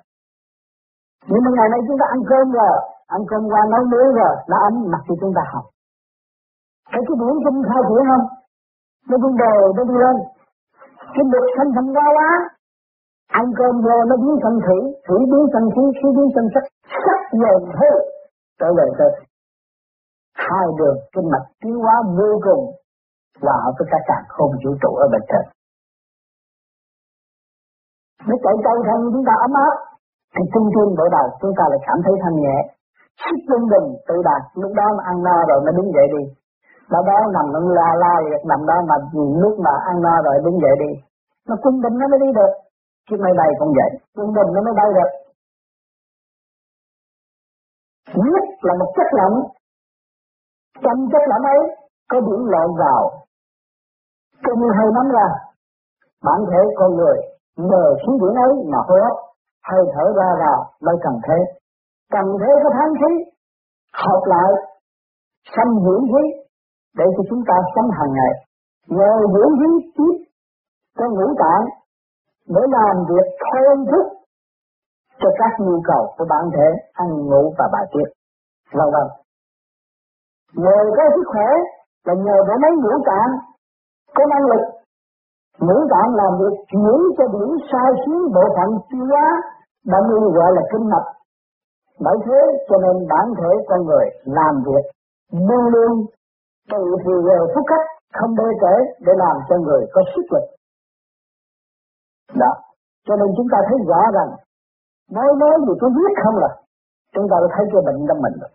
Nhưng 1.30 1.44
mà 1.46 1.52
ngày 1.56 1.70
nay 1.72 1.80
chúng 1.88 1.98
ta 2.02 2.06
ăn 2.16 2.20
cơm 2.30 2.46
rồi, 2.60 2.76
ăn 3.16 3.22
cơm 3.30 3.42
qua 3.52 3.62
nấu 3.72 3.84
muối 3.92 4.08
rồi 4.20 4.34
nó 4.50 4.58
ấm 4.68 4.74
mặt 4.92 5.02
thì 5.08 5.16
chúng 5.22 5.34
ta 5.38 5.44
học. 5.54 5.66
Thấy 6.92 7.02
cái 7.08 7.16
điển 7.22 7.36
kinh 7.44 7.60
khai 7.70 7.82
triển 7.88 8.04
không 8.10 8.26
nó 9.10 9.16
cũng 9.24 9.36
đều 9.44 9.62
nó 9.78 9.84
đi 9.90 9.96
lên. 10.04 10.16
Cái 11.14 11.26
được 11.34 11.46
sanh 11.56 11.72
thành 11.76 11.90
ra 11.96 12.06
quá. 12.18 12.32
Ăn 13.40 13.46
cơm 13.58 13.74
vô 13.86 13.98
nó 14.10 14.16
biến 14.24 14.36
thành 14.44 14.58
thủy 14.66 14.80
thủy 15.08 15.20
biến 15.32 15.44
thành 15.54 15.68
khí 15.74 15.84
khí 15.98 16.08
biến 16.18 16.28
thành 16.36 16.48
sắc 16.54 16.66
sắc 17.06 17.20
dồn 17.42 17.62
thế. 17.78 17.90
Trở 18.60 18.70
về 18.78 18.86
cơ 18.98 19.08
hai 20.36 20.66
đường 20.78 20.98
kinh 21.14 21.32
mạch 21.32 21.48
tiến 21.62 21.76
hóa 21.84 21.96
vô 22.18 22.32
cùng, 22.46 22.64
hòa 23.42 23.56
hợp 23.64 23.74
với 23.80 23.88
các 23.92 24.02
càng 24.08 24.26
không 24.28 24.52
vũ 24.64 24.72
trụ 24.82 24.92
ở 24.96 25.08
bên 25.12 25.22
trên 25.30 25.55
nó 28.28 28.36
chạy 28.44 28.56
cầu 28.66 28.78
thân 28.88 29.00
chúng 29.14 29.26
ta 29.30 29.34
ấm 29.46 29.54
áp. 29.68 29.76
Thì 30.36 30.44
trung 30.54 30.68
thiên 30.74 30.90
bộ 30.98 31.06
đầu 31.16 31.28
chúng 31.42 31.54
ta 31.58 31.64
lại 31.72 31.80
cảm 31.88 31.98
thấy 32.06 32.14
thanh 32.24 32.38
nhẹ. 32.44 32.58
Sức 33.24 33.38
trung 33.50 33.66
bình 33.72 33.88
tự 34.08 34.16
đạt 34.30 34.42
lúc 34.62 34.72
đó 34.80 34.88
mà 34.98 35.02
ăn 35.12 35.18
no 35.28 35.38
rồi 35.50 35.60
nó 35.66 35.72
đứng 35.78 35.90
dậy 35.96 36.08
đi. 36.16 36.24
Đó 36.92 37.00
đó 37.10 37.18
nằm 37.36 37.46
nó 37.54 37.60
la 37.78 37.90
la 38.04 38.14
nằm 38.50 38.60
đó 38.70 38.78
mà 38.90 38.96
lúc 39.44 39.56
mà 39.66 39.74
ăn 39.90 39.96
no 40.06 40.16
rồi 40.26 40.36
đứng 40.46 40.58
dậy 40.64 40.76
đi. 40.84 40.92
Nó 41.48 41.56
trung 41.64 41.78
bình 41.84 41.96
nó 42.00 42.06
mới 42.12 42.20
đi 42.26 42.30
được. 42.40 42.52
Chiếc 43.08 43.20
máy 43.24 43.34
bay 43.40 43.50
cũng 43.60 43.72
vậy. 43.80 43.92
Trung 44.16 44.32
bình 44.38 44.50
nó 44.56 44.62
mới 44.66 44.74
bay 44.80 44.90
được. 44.98 45.12
Nhất 48.32 48.46
là 48.62 48.74
một 48.80 48.90
chất 48.96 49.08
lỏng. 49.20 49.36
Trong 50.84 51.00
chất 51.12 51.24
lỏng 51.30 51.44
ấy, 51.56 51.62
có 52.10 52.20
điểm 52.20 52.42
lộn 52.54 52.70
vào. 52.84 53.02
Kinh 54.44 54.62
hơi 54.78 54.90
nóng 54.96 55.10
ra. 55.18 55.28
Bản 56.26 56.40
thể 56.50 56.62
con 56.78 56.96
người 56.96 57.18
nhờ 57.58 57.84
khí 58.02 58.12
điển 58.22 58.36
ấy 58.48 58.54
mà 58.72 58.78
hô 58.88 58.96
hấp, 59.06 59.18
hơi 59.70 59.84
thở 59.94 60.06
ra 60.18 60.30
vào 60.44 60.60
mới 60.82 60.96
cần 61.04 61.14
thế. 61.28 61.40
Cần 62.12 62.26
thế 62.40 62.52
có 62.64 62.70
thánh 62.74 62.94
khí, 63.00 63.12
hợp 63.94 64.22
lại, 64.26 64.52
xâm 65.56 65.68
dưỡng 65.86 66.06
khí, 66.12 66.24
để 66.98 67.06
cho 67.18 67.24
chúng 67.30 67.44
ta 67.48 67.56
sống 67.76 67.90
hàng 67.92 68.14
ngày. 68.14 68.34
Nhờ 68.88 69.12
dưỡng 69.34 69.54
khí 69.60 69.92
tiếp 69.98 70.26
cho 70.98 71.06
ngũ 71.10 71.28
tạng 71.40 71.66
để 72.48 72.62
làm 72.76 73.06
việc 73.10 73.28
thêm 73.46 73.86
thức 73.92 74.06
cho 75.20 75.30
các 75.40 75.52
nhu 75.60 75.82
cầu 75.84 76.14
của 76.18 76.26
bản 76.30 76.46
thể 76.56 76.68
ăn 76.94 77.08
ngủ 77.10 77.54
và 77.58 77.66
bài 77.74 77.86
tiết 77.94 78.08
vân 78.72 78.88
vân 78.94 79.08
nhờ 80.64 80.78
cái 80.98 81.06
sức 81.16 81.26
khỏe 81.32 81.50
là 82.06 82.14
nhờ 82.14 82.38
có 82.48 82.54
mấy 82.62 82.72
ngũ 82.82 83.04
tạng 83.06 83.32
có 84.16 84.24
năng 84.30 84.46
lực 84.52 84.64
ngũ 85.60 85.78
tạng 85.92 86.10
làm 86.20 86.32
việc 86.40 86.56
chuyển 86.72 86.98
cho 87.18 87.26
điểm 87.34 87.50
sai 87.72 87.90
xuyến 88.06 88.22
bộ 88.36 88.44
phận 88.56 88.70
tiêu 88.90 89.06
hóa 89.12 89.28
đã 89.86 89.98
như 90.10 90.18
gọi 90.38 90.52
là 90.56 90.62
kinh 90.72 90.90
mạch. 90.90 91.08
Bởi 92.00 92.18
thế 92.26 92.40
cho 92.70 92.78
nên 92.78 93.08
bản 93.12 93.26
thể 93.40 93.52
con 93.70 93.80
người 93.86 94.06
làm 94.26 94.54
việc 94.66 94.86
luôn 95.32 95.64
luôn 95.74 95.92
từ 96.72 96.82
thì 97.04 97.14
giờ 97.28 97.38
phút 97.56 97.66
cách 97.68 97.86
không 98.14 98.36
bê 98.40 98.48
trễ 98.62 98.76
để 99.06 99.14
làm 99.24 99.36
cho 99.50 99.56
người 99.58 99.82
có 99.94 100.02
sức 100.16 100.26
lực. 100.34 100.46
Đó, 102.42 102.52
cho 103.08 103.16
nên 103.16 103.28
chúng 103.38 103.48
ta 103.52 103.58
thấy 103.68 103.78
rõ 103.88 104.02
rằng, 104.18 104.30
nói 105.12 105.28
nói 105.42 105.54
gì 105.68 105.74
có 105.82 105.88
biết 105.98 106.12
không 106.24 106.36
là, 106.44 106.52
chúng 107.14 107.28
ta 107.32 107.36
đã 107.42 107.48
thấy 107.56 107.66
cái 107.72 107.82
bệnh 107.86 108.00
trong 108.08 108.22
mình 108.22 108.36
rồi. 108.42 108.52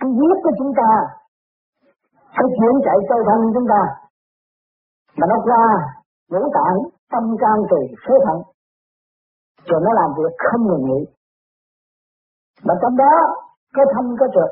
Cái 0.00 0.10
giết 0.18 0.36
của 0.44 0.54
chúng 0.58 0.72
ta, 0.80 0.90
cái 2.36 2.48
chuyện 2.56 2.74
chạy 2.84 2.98
cơ 3.08 3.16
thân 3.28 3.40
chúng 3.54 3.66
ta 3.68 3.80
mà 5.18 5.24
nó 5.30 5.36
qua 5.44 5.64
ngũ 6.30 6.42
tạng, 6.56 6.78
tâm 7.12 7.24
can 7.42 7.58
tỳ 7.70 7.94
phế 8.04 8.14
thận. 8.26 8.38
Rồi 9.68 9.80
nó 9.84 9.90
làm 10.00 10.10
việc 10.18 10.32
không 10.50 10.62
ngừng 10.66 10.84
nghỉ. 10.86 11.00
Mà 12.66 12.74
trong 12.82 12.96
đó 12.96 13.12
có 13.74 13.82
thâm 13.94 14.16
có 14.20 14.26
trượt. 14.34 14.50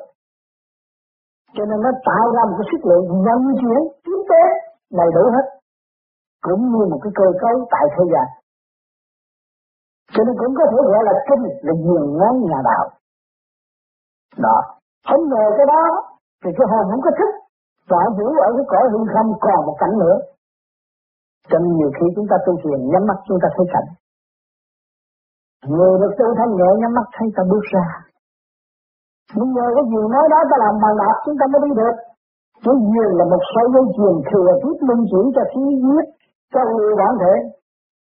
Cho 1.54 1.64
nên 1.64 1.78
nó 1.84 1.90
tạo 2.08 2.24
ra 2.34 2.42
một 2.48 2.56
cái 2.58 2.66
sức 2.72 2.82
lượng 2.88 3.06
vận 3.26 3.40
chuyển, 3.60 3.80
tiến 4.04 4.20
tế 4.30 4.42
đầy 4.98 5.08
đủ 5.16 5.24
hết. 5.34 5.46
Cũng 6.46 6.62
như 6.72 6.82
một 6.90 7.00
cái 7.02 7.12
cơ 7.18 7.26
cấu 7.42 7.66
tại 7.72 7.84
thế 7.94 8.04
gian. 8.12 8.26
Cho 10.14 10.24
nên 10.24 10.34
cũng 10.38 10.54
có 10.58 10.64
thể 10.70 10.78
gọi 10.90 11.02
là 11.08 11.14
kinh, 11.28 11.44
là 11.66 11.72
nhiều 11.84 12.04
ngón 12.18 12.34
nhà 12.48 12.58
đạo. 12.68 12.84
Đó. 14.36 14.58
Không 15.08 15.22
ngờ 15.28 15.44
cái 15.56 15.66
đó, 15.72 15.82
thì 16.44 16.50
cái 16.56 16.66
hồn 16.70 16.84
không 16.90 17.02
có 17.06 17.10
thích. 17.18 17.34
Và 17.90 17.98
hiểu 18.16 18.30
ở 18.46 18.48
cái 18.56 18.66
cõi 18.68 18.84
hư 18.92 18.98
không 19.14 19.28
còn 19.40 19.66
một 19.66 19.76
cảnh 19.80 19.94
nữa 20.02 20.16
cho 21.50 21.58
nên 21.58 21.72
nhiều 21.78 21.90
khi 21.96 22.06
chúng 22.16 22.28
ta 22.30 22.36
tu 22.46 22.52
thiền 22.62 22.80
nhắm 22.92 23.02
mắt 23.08 23.18
chúng 23.26 23.38
ta 23.42 23.48
thấy 23.56 23.66
cảnh. 23.74 23.88
Người 25.72 25.92
được 26.00 26.12
tu 26.18 26.26
thanh 26.38 26.52
nhẹ, 26.58 26.70
nhắm 26.80 26.92
mắt 26.98 27.06
thấy 27.16 27.28
ta 27.36 27.42
bước 27.50 27.64
ra. 27.74 27.86
Nhưng 29.36 29.48
nhờ 29.56 29.66
cái 29.76 29.84
gì 29.90 30.00
nói 30.14 30.24
đó 30.32 30.38
ta 30.50 30.56
làm 30.64 30.74
bằng 30.82 30.96
đạp 31.02 31.16
chúng 31.24 31.36
ta 31.40 31.44
mới 31.52 31.60
đi 31.66 31.72
được. 31.80 31.96
Cái 32.64 32.74
duyên 32.88 33.08
là 33.18 33.24
một 33.32 33.42
sợi 33.52 33.66
dây 33.74 33.84
chuyền 33.94 34.16
thừa 34.28 34.50
tiếp 34.62 34.76
luân 34.86 34.98
chuyển 35.10 35.26
cho 35.34 35.42
khí 35.52 35.62
huyết, 35.84 36.06
cho 36.52 36.60
người 36.76 36.92
bản 37.00 37.12
thể, 37.20 37.34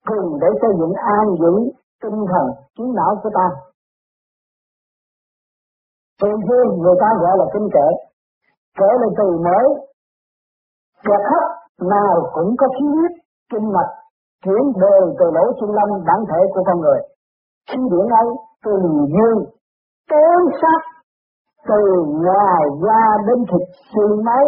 cùng 0.08 0.26
để 0.42 0.48
xây 0.60 0.72
dựng 0.78 0.94
an 1.18 1.26
dưỡng 1.40 1.60
tinh 2.02 2.20
thần, 2.30 2.46
trí 2.74 2.84
não 2.98 3.12
của 3.22 3.30
ta. 3.38 3.46
Từ 6.22 6.28
khi 6.46 6.58
người 6.82 6.96
ta 7.02 7.08
gọi 7.22 7.34
là 7.40 7.46
kinh 7.52 7.68
kệ 7.74 7.88
Kể 8.78 8.90
là 9.00 9.08
từ 9.18 9.28
mới 9.46 9.66
Kẹt 11.06 11.22
hấp 11.30 11.44
nào 11.94 12.30
cũng 12.34 12.54
có 12.58 12.66
khí 12.76 12.86
huyết 12.94 13.12
kinh 13.52 13.72
mạch 13.72 13.92
chuyển 14.44 14.64
đời 14.82 15.00
từ 15.18 15.26
lỗ 15.36 15.44
chân 15.60 15.70
lâm, 15.78 15.88
bản 16.06 16.20
thể 16.30 16.40
của 16.54 16.62
con 16.66 16.80
người. 16.80 17.00
Khi 17.70 17.78
điển 17.90 18.06
ấy 18.22 18.28
từ 18.64 18.72
dương 19.14 19.40
tối 20.10 20.42
sát 20.62 20.80
từ 21.68 21.80
ngoài 22.24 22.64
da 22.84 23.02
đến 23.26 23.38
thịt 23.50 23.68
xương 23.94 24.24
máu 24.24 24.44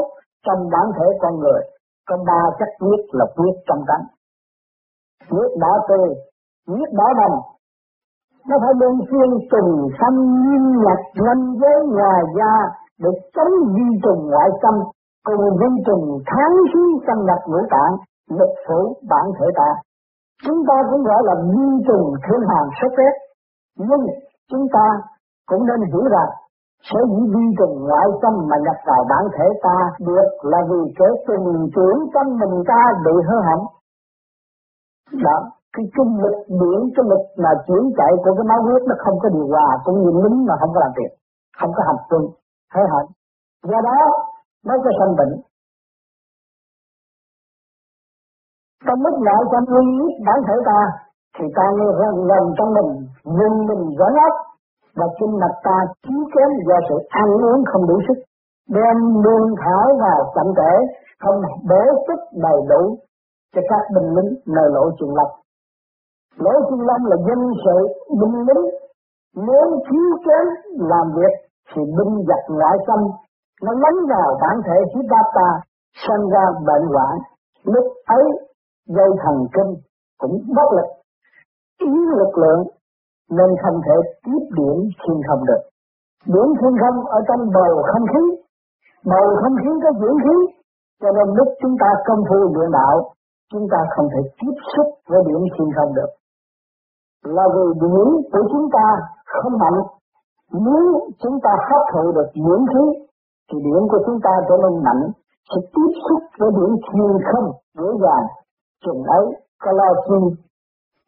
trong 0.46 0.68
bản 0.72 0.86
thể 0.98 1.06
con 1.22 1.38
người. 1.38 1.60
Có 2.08 2.16
ba 2.26 2.40
chất 2.58 2.68
huyết 2.80 3.00
là 3.12 3.26
huyết 3.36 3.54
trong 3.66 3.82
cánh 3.86 4.04
huyết 5.30 5.50
đỏ 5.60 5.72
tươi 5.88 6.08
huyết 6.68 6.90
đỏ 6.92 7.08
đồng 7.20 7.40
nó 8.48 8.56
phải 8.62 8.74
luôn 8.80 8.94
xuyên 9.10 9.30
trùng 9.50 9.88
xâm 10.00 10.14
nhiên 10.42 10.64
nhật 10.84 11.00
ranh 11.26 11.44
giới, 11.60 11.78
ngoài 11.94 12.22
da 12.38 12.54
để 12.98 13.10
chống 13.34 13.54
vi 13.74 13.88
trùng 14.02 14.30
ngoại 14.30 14.48
xâm, 14.62 14.74
cùng 15.24 15.44
vi 15.60 15.82
trùng 15.86 16.18
kháng 16.26 16.56
khí 16.72 16.84
xâm 17.06 17.18
nhập 17.26 17.38
ngũ 17.46 17.60
tạng 17.70 17.94
một 18.38 18.52
phủ 18.66 18.80
bản 19.10 19.26
thể 19.38 19.46
ta. 19.56 19.68
Chúng 20.46 20.60
ta 20.68 20.76
cũng 20.90 21.02
gọi 21.02 21.22
là 21.28 21.34
vi 21.52 21.66
trùng 21.86 22.06
thương 22.24 22.44
hàng 22.50 22.68
sốt 22.80 22.92
rét 22.98 23.14
nhưng 23.88 24.02
chúng 24.50 24.66
ta 24.72 24.86
cũng 25.50 25.66
nên 25.66 25.80
hiểu 25.90 26.04
rằng 26.14 26.30
sở 26.88 27.00
dĩ 27.10 27.20
vi 27.34 27.44
trùng 27.58 27.74
ngoại 27.86 28.08
tâm 28.22 28.34
mà 28.50 28.56
nhập 28.64 28.78
vào 28.86 29.02
bản 29.10 29.24
thể 29.34 29.46
ta 29.62 29.76
được 30.08 30.28
là 30.42 30.58
vì 30.70 30.80
cái 30.98 31.12
tình 31.26 31.70
trưởng 31.74 31.98
trong 32.14 32.28
mình 32.40 32.64
ta 32.70 32.82
bị 33.04 33.14
hư 33.28 33.36
hỏng. 33.48 33.64
Đó, 35.24 35.36
cái 35.72 35.84
trung 35.94 36.10
lực 36.22 36.36
điển 36.60 36.80
cái 36.94 37.04
lực 37.10 37.22
mà 37.42 37.50
chuyển 37.66 37.84
chạy 37.98 38.12
của 38.22 38.32
cái 38.36 38.46
máu 38.50 38.62
huyết 38.62 38.82
nó 38.88 38.94
không 39.04 39.18
có 39.22 39.28
điều 39.28 39.46
hòa, 39.52 39.68
cũng 39.84 39.96
như 40.02 40.10
lính 40.22 40.46
mà 40.48 40.54
không 40.60 40.72
có 40.74 40.80
làm 40.80 40.92
việc, 40.98 41.12
không 41.58 41.72
có 41.76 41.82
hành 41.86 42.00
tuân 42.10 42.22
hư 42.74 42.82
hỏng. 42.92 43.08
Do 43.70 43.80
đó, 43.88 43.98
nó 44.66 44.74
có 44.84 44.90
sanh 44.98 45.16
bệnh. 45.18 45.32
Trong 48.86 48.98
lúc 49.04 49.14
lại 49.22 49.40
nguyên 49.68 50.00
uy 50.00 50.08
bản 50.26 50.38
thể 50.46 50.54
ta, 50.66 50.80
thì 51.38 51.44
ta 51.56 51.66
nghe 51.76 51.88
rằng 52.00 52.16
lòng 52.30 52.46
trong 52.58 52.70
mình, 52.76 52.90
nhưng 53.24 53.54
mình 53.68 53.82
dẫn 53.98 54.14
ốc 54.28 54.34
và 54.96 55.06
kinh 55.20 55.38
mạch 55.40 55.56
ta 55.64 55.76
thiếu 56.04 56.22
kém 56.34 56.48
do 56.66 56.76
sự 56.88 56.96
ăn 57.08 57.28
uống 57.46 57.64
không 57.72 57.86
đủ 57.88 57.96
sức, 58.08 58.18
đem 58.76 58.96
lương 59.24 59.54
thảo 59.64 59.86
vào 60.00 60.20
chậm 60.34 60.46
trễ, 60.56 60.72
không 61.20 61.40
bổ 61.68 61.82
sức 62.06 62.20
đầy 62.42 62.58
đủ 62.68 62.96
cho 63.54 63.62
các 63.70 63.82
binh 63.94 64.14
lính 64.16 64.34
nơi 64.46 64.68
lỗ 64.70 64.90
trường 64.98 65.14
lập 65.14 65.30
lỗ 66.44 66.52
trường 66.68 66.86
lâm 66.88 67.00
là 67.04 67.16
dân 67.26 67.40
sự, 67.64 67.76
binh 68.20 68.36
lính. 68.48 68.64
Nếu 69.36 69.64
thiếu 69.86 70.06
kém 70.26 70.46
làm 70.90 71.06
việc, 71.16 71.34
thì 71.70 71.82
binh 71.96 72.14
giặc 72.28 72.42
ngoại 72.48 72.76
xâm, 72.86 73.00
nó 73.62 73.72
lấn 73.72 74.06
vào 74.08 74.38
bản 74.42 74.56
thể 74.66 74.76
khí 74.94 75.00
ta 75.10 75.20
ta 75.34 75.48
sinh 76.06 76.28
ra 76.32 76.44
bệnh 76.66 76.86
hoạn. 76.92 77.14
Lúc 77.64 77.84
ấy 78.06 78.24
dây 78.96 79.10
thần 79.22 79.36
kinh 79.54 79.70
cũng 80.20 80.34
bất 80.56 80.68
lực 80.76 80.88
yếu 81.80 82.02
lực 82.20 82.32
lượng 82.42 82.62
nên 83.30 83.50
không 83.62 83.80
thể 83.86 83.96
tiếp 84.24 84.42
điểm 84.58 84.76
xuyên 85.00 85.18
không 85.28 85.42
được. 85.48 85.62
Điểm 86.34 86.48
xuyên 86.58 86.74
không 86.82 86.98
ở 87.16 87.18
trong 87.28 87.42
bầu 87.56 87.72
không 87.90 88.06
khí, 88.12 88.24
bầu 89.12 89.26
không 89.42 89.56
khí 89.62 89.70
có 89.82 89.90
dưỡng 90.00 90.18
khí, 90.24 90.36
cho 91.02 91.10
nên 91.16 91.26
lúc 91.38 91.48
chúng 91.62 91.76
ta 91.82 91.88
công 92.06 92.22
phu 92.28 92.38
luyện 92.54 92.70
đạo, 92.78 92.96
chúng 93.52 93.66
ta 93.72 93.78
không 93.96 94.08
thể 94.12 94.22
tiếp 94.38 94.54
xúc 94.72 94.86
với 95.08 95.20
điểm 95.28 95.42
xuyên 95.54 95.68
không 95.76 95.94
được. 95.94 96.10
Là 97.36 97.44
vì 97.54 97.66
điểm 97.82 98.08
của 98.32 98.44
chúng 98.52 98.66
ta 98.72 98.86
không 99.26 99.58
mạnh, 99.62 99.78
nếu 100.66 100.84
chúng 101.22 101.36
ta 101.44 101.50
hấp 101.68 101.82
thụ 101.92 102.12
được 102.12 102.28
dưỡng 102.34 102.64
khí, 102.72 102.84
thì 103.48 103.56
điểm 103.66 103.82
của 103.90 104.00
chúng 104.06 104.18
ta 104.22 104.30
trở 104.48 104.56
nên 104.64 104.84
mạnh, 104.86 105.02
sẽ 105.50 105.58
tiếp 105.74 105.90
xúc 106.08 106.20
với 106.38 106.50
điểm 106.58 106.72
xuyên 106.86 107.12
không 107.28 107.46
dễ 107.78 107.88
dàng. 108.04 108.26
Chừng 108.84 109.02
ấy, 109.04 109.26
có 109.62 109.72
lo 109.72 109.88
chi 110.06 110.36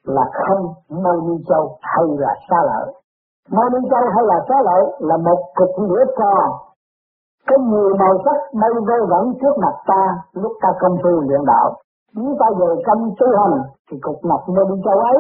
là 0.04 0.24
không? 0.32 0.66
Mâu 1.02 1.20
ni 1.20 1.44
châu 1.48 1.76
hay 1.80 2.04
là 2.18 2.34
xa 2.50 2.56
lợi? 2.66 2.94
Mâu 3.50 3.68
ni 3.70 3.88
châu 3.90 4.04
hay 4.14 4.24
là 4.24 4.38
xa 4.48 4.54
lợi 4.64 4.84
là 4.98 5.16
một 5.16 5.40
cục 5.54 5.88
lửa 5.88 6.04
tròn 6.18 6.50
có 7.48 7.56
nhiều 7.58 7.96
màu 7.98 8.14
sắc 8.24 8.38
bay 8.60 8.70
vơ 8.86 9.06
vẩn 9.10 9.34
trước 9.40 9.54
mặt 9.58 9.74
ta 9.86 10.02
lúc 10.32 10.52
ta 10.62 10.68
công 10.80 10.96
phu 11.02 11.10
luyện 11.10 11.40
đạo. 11.46 11.76
Nếu 12.14 12.34
ta 12.40 12.46
về 12.58 12.82
công 12.86 13.10
tu 13.18 13.26
hành 13.38 13.62
thì 13.90 13.98
cục 14.02 14.16
ngọc 14.22 14.40
mâu 14.48 14.64
ni 14.64 14.82
châu 14.84 14.98
ấy 14.98 15.18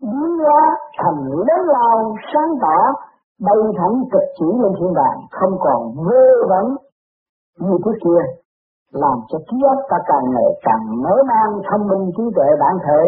biến 0.00 0.38
hóa 0.44 0.62
thành 0.98 1.26
lớn 1.46 1.66
lao 1.66 2.14
sáng 2.34 2.50
tỏ 2.62 2.78
bay 3.40 3.58
thẳng 3.78 4.02
trực 4.12 4.26
chỉ 4.38 4.46
lên 4.62 4.72
thiên 4.78 4.94
đàng 4.94 5.18
không 5.30 5.58
còn 5.60 5.80
vơ 6.06 6.22
vẩn 6.48 6.76
như 7.60 7.76
trước 7.84 7.96
kia 8.04 8.22
làm 8.92 9.16
cho 9.28 9.38
trí 9.48 9.56
óc 9.72 9.78
ta 9.90 9.96
càng 10.06 10.26
ngày 10.34 10.48
càng 10.66 11.02
mở 11.02 11.14
mang 11.30 11.52
thông 11.68 11.88
minh 11.90 12.10
trí 12.16 12.24
tuệ 12.36 12.48
bản 12.60 12.74
thể 12.86 13.00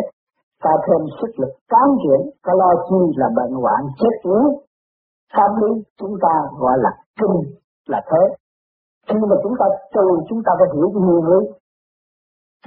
ta 0.64 0.70
thêm 0.86 1.00
sức 1.20 1.30
lực 1.40 1.52
cán 1.68 1.88
chuyển, 2.02 2.20
ta 2.44 2.52
lo 2.60 2.70
chi 2.88 3.00
là 3.16 3.28
bệnh 3.36 3.54
hoạn 3.62 3.82
chết 4.00 4.14
yếu. 4.22 4.44
Pháp 5.34 5.50
lý 5.60 5.82
chúng 5.98 6.14
ta 6.22 6.34
gọi 6.58 6.76
là 6.78 6.90
kinh 7.20 7.36
là 7.86 8.00
thế. 8.10 8.22
Khi 9.08 9.18
mà 9.30 9.36
chúng 9.42 9.54
ta 9.60 9.66
tu 9.94 10.04
chúng 10.28 10.42
ta 10.46 10.52
phải 10.58 10.68
hiểu 10.74 10.88
nguyên 10.94 11.24
lý. 11.30 11.40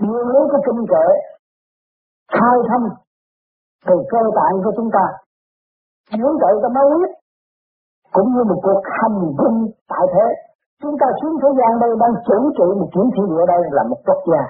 Nguyên 0.02 0.28
lý 0.28 0.40
của 0.52 0.62
kinh 0.66 0.86
kệ 0.92 1.08
khai 2.32 2.58
thông 2.70 2.86
từ 3.86 3.96
cơ 4.12 4.18
tạng 4.36 4.56
của 4.64 4.72
chúng 4.78 4.90
ta 4.94 5.06
chuyển 6.10 6.32
tự 6.42 6.52
ta 6.64 6.70
mới 6.76 6.86
biết 7.00 7.12
cũng 8.14 8.34
như 8.34 8.44
một 8.44 8.60
cuộc 8.64 8.82
hành 8.98 9.20
quân 9.38 9.54
tại 9.88 10.06
thế 10.14 10.26
chúng 10.82 10.96
ta 11.02 11.08
xuống 11.20 11.36
thế 11.42 11.50
gian 11.60 11.72
đây 11.84 11.92
đang 12.02 12.14
chủ 12.28 12.38
trị 12.58 12.68
một 12.80 12.90
chuyển 12.94 13.08
thiên 13.14 13.28
địa 13.32 13.46
đây 13.54 13.62
là 13.78 13.84
một 13.90 14.00
quốc 14.08 14.22
gia. 14.32 14.44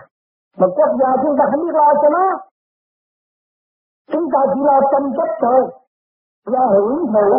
Một 0.59 0.71
quốc 0.77 0.91
gia 0.99 1.09
chúng 1.21 1.35
ta 1.39 1.43
không 1.51 1.61
biết 1.63 1.75
lo 1.79 1.89
cho 2.01 2.09
nó. 2.15 2.25
Chúng 4.11 4.25
ta 4.33 4.39
chỉ 4.51 4.59
lo 4.69 4.77
tranh 4.91 5.07
chấp 5.17 5.29
thôi. 5.43 5.61
Lo 6.53 6.63
hưởng 6.73 6.95
thụ, 7.13 7.29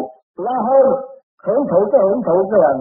lo 0.45 0.57
hơn. 0.69 0.87
Hưởng 1.45 1.63
thụ 1.71 1.81
cái 1.93 2.01
hưởng 2.05 2.21
thụ 2.27 2.37
cái 2.51 2.61
lần 2.65 2.77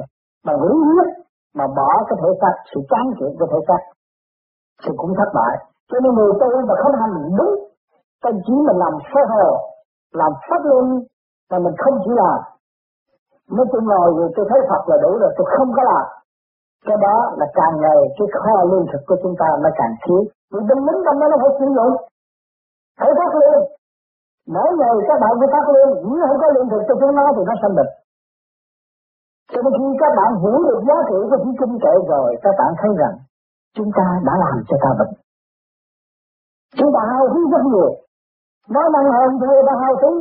mà 0.45 0.53
hưởng 0.61 0.79
huyết, 0.87 1.09
mà 1.57 1.65
bỏ 1.77 1.89
cái 2.07 2.17
thể 2.21 2.29
xác, 2.41 2.55
sự 2.71 2.79
chán 2.89 3.05
kiện 3.17 3.31
của 3.39 3.47
thể 3.51 3.59
xác, 3.67 3.81
thì 4.81 4.91
cũng 4.97 5.13
thất 5.17 5.29
bại. 5.37 5.55
Cho 5.89 5.97
nên 5.99 6.11
người 6.13 6.33
tu 6.39 6.49
mà 6.67 6.75
không 6.81 6.95
hành 7.01 7.15
đúng, 7.37 7.55
ta 8.21 8.29
chỉ 8.45 8.53
mình 8.67 8.77
làm 8.83 8.93
sơ 9.09 9.21
hồ 9.31 9.47
làm 10.13 10.31
pháp 10.49 10.61
luân 10.63 10.85
mà 11.51 11.57
mình 11.59 11.75
không 11.77 11.95
chỉ 12.03 12.11
làm 12.21 12.39
Nói 13.55 13.65
tôi 13.71 13.81
ngồi 13.89 14.09
rồi 14.17 14.29
tôi 14.35 14.45
thấy 14.49 14.59
Phật 14.69 14.83
là 14.89 14.97
đủ 15.03 15.11
rồi, 15.21 15.31
tôi 15.37 15.45
không 15.55 15.69
có 15.77 15.83
làm. 15.91 16.05
Cái 16.87 16.97
đó 17.05 17.15
là 17.39 17.47
càng 17.57 17.75
ngày 17.83 17.99
cái 18.17 18.27
kho 18.33 18.55
lương 18.69 18.85
thực 18.91 19.01
của 19.07 19.17
chúng 19.23 19.35
ta 19.41 19.47
nó 19.63 19.69
càng 19.79 19.93
thiếu. 20.03 20.21
Vì 20.51 20.59
binh 20.69 20.81
lính 20.87 20.99
trong 21.05 21.17
đó 21.19 21.25
nó 21.31 21.37
phải 21.43 21.51
sử 21.59 21.67
dụng. 21.77 21.93
Phải 22.99 23.11
phát 23.17 23.31
lương. 23.39 23.63
Mỗi 24.53 24.69
ngày 24.79 24.93
các 25.07 25.17
bạn 25.21 25.31
phải 25.39 25.49
phát 25.53 25.65
lương, 25.73 25.91
nếu 26.07 26.25
không 26.27 26.39
có 26.41 26.47
lương 26.55 26.69
thực 26.71 26.81
cho 26.87 26.95
chúng 26.99 27.15
nó 27.17 27.25
thì 27.35 27.41
nó 27.49 27.53
sanh 27.61 27.75
bệnh. 27.77 27.91
Cho 29.51 29.59
nên 29.63 29.73
khi 29.77 29.87
các 30.01 30.11
bạn 30.17 30.29
hiểu 30.41 30.57
được 30.67 30.81
giá 30.87 30.97
trị 31.09 31.17
của 31.29 31.37
chữ 31.43 31.51
kinh 31.59 31.75
kệ 31.83 31.93
rồi, 32.11 32.29
các 32.43 32.53
bạn 32.59 32.71
thấy 32.79 32.91
rằng 33.01 33.15
chúng 33.75 33.89
ta 33.97 34.05
đã 34.27 34.33
làm 34.43 34.55
cho 34.67 34.75
ta 34.83 34.89
bệnh. 34.99 35.13
Chúng 36.77 36.91
ta 36.95 37.01
hao 37.11 37.25
phí 37.33 37.41
rất 37.53 37.63
nhiều. 37.73 37.91
Nó 38.73 38.81
năng 38.93 39.07
hơn 39.15 39.29
thì 39.39 39.47
đã 39.67 39.73
hao 39.83 39.93
phí, 40.01 40.11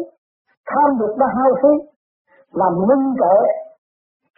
tham 0.70 0.88
được 1.00 1.12
đã 1.20 1.26
hao 1.38 1.52
phí, 1.62 1.72
làm 2.52 2.72
minh 2.88 3.14
kệ 3.20 3.36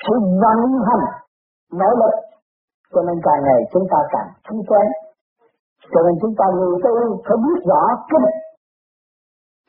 sự 0.05 0.15
vận 0.43 0.59
hành 0.89 1.05
nỗ 1.73 1.91
lực. 2.01 2.15
Cho 2.93 3.03
nên 3.03 3.21
càng 3.23 3.41
ngày 3.45 3.61
chúng 3.73 3.87
ta 3.91 3.99
càng 4.11 4.29
thắng 4.45 4.61
quen. 4.69 4.87
Cho 5.93 6.01
nên 6.07 6.15
chúng 6.21 6.35
ta 6.39 6.45
người 6.57 6.75
tu 6.85 6.93
phải 7.27 7.37
biết 7.45 7.61
rõ 7.71 7.83
kinh. 8.11 8.29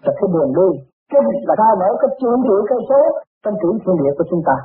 Là 0.03 0.11
cái 0.19 0.27
đường 0.33 0.51
đi. 0.59 0.69
Kinh 1.11 1.29
là 1.47 1.55
thay 1.57 1.73
mở 1.79 1.89
cái 2.01 2.09
chuyển 2.19 2.37
triệu 2.43 2.61
cây 2.69 2.79
số 2.89 3.01
trong 3.43 3.55
chuyển 3.61 3.75
thiên 3.81 3.95
địa 4.01 4.13
của 4.17 4.25
chúng 4.29 4.41
ta. 4.45 4.55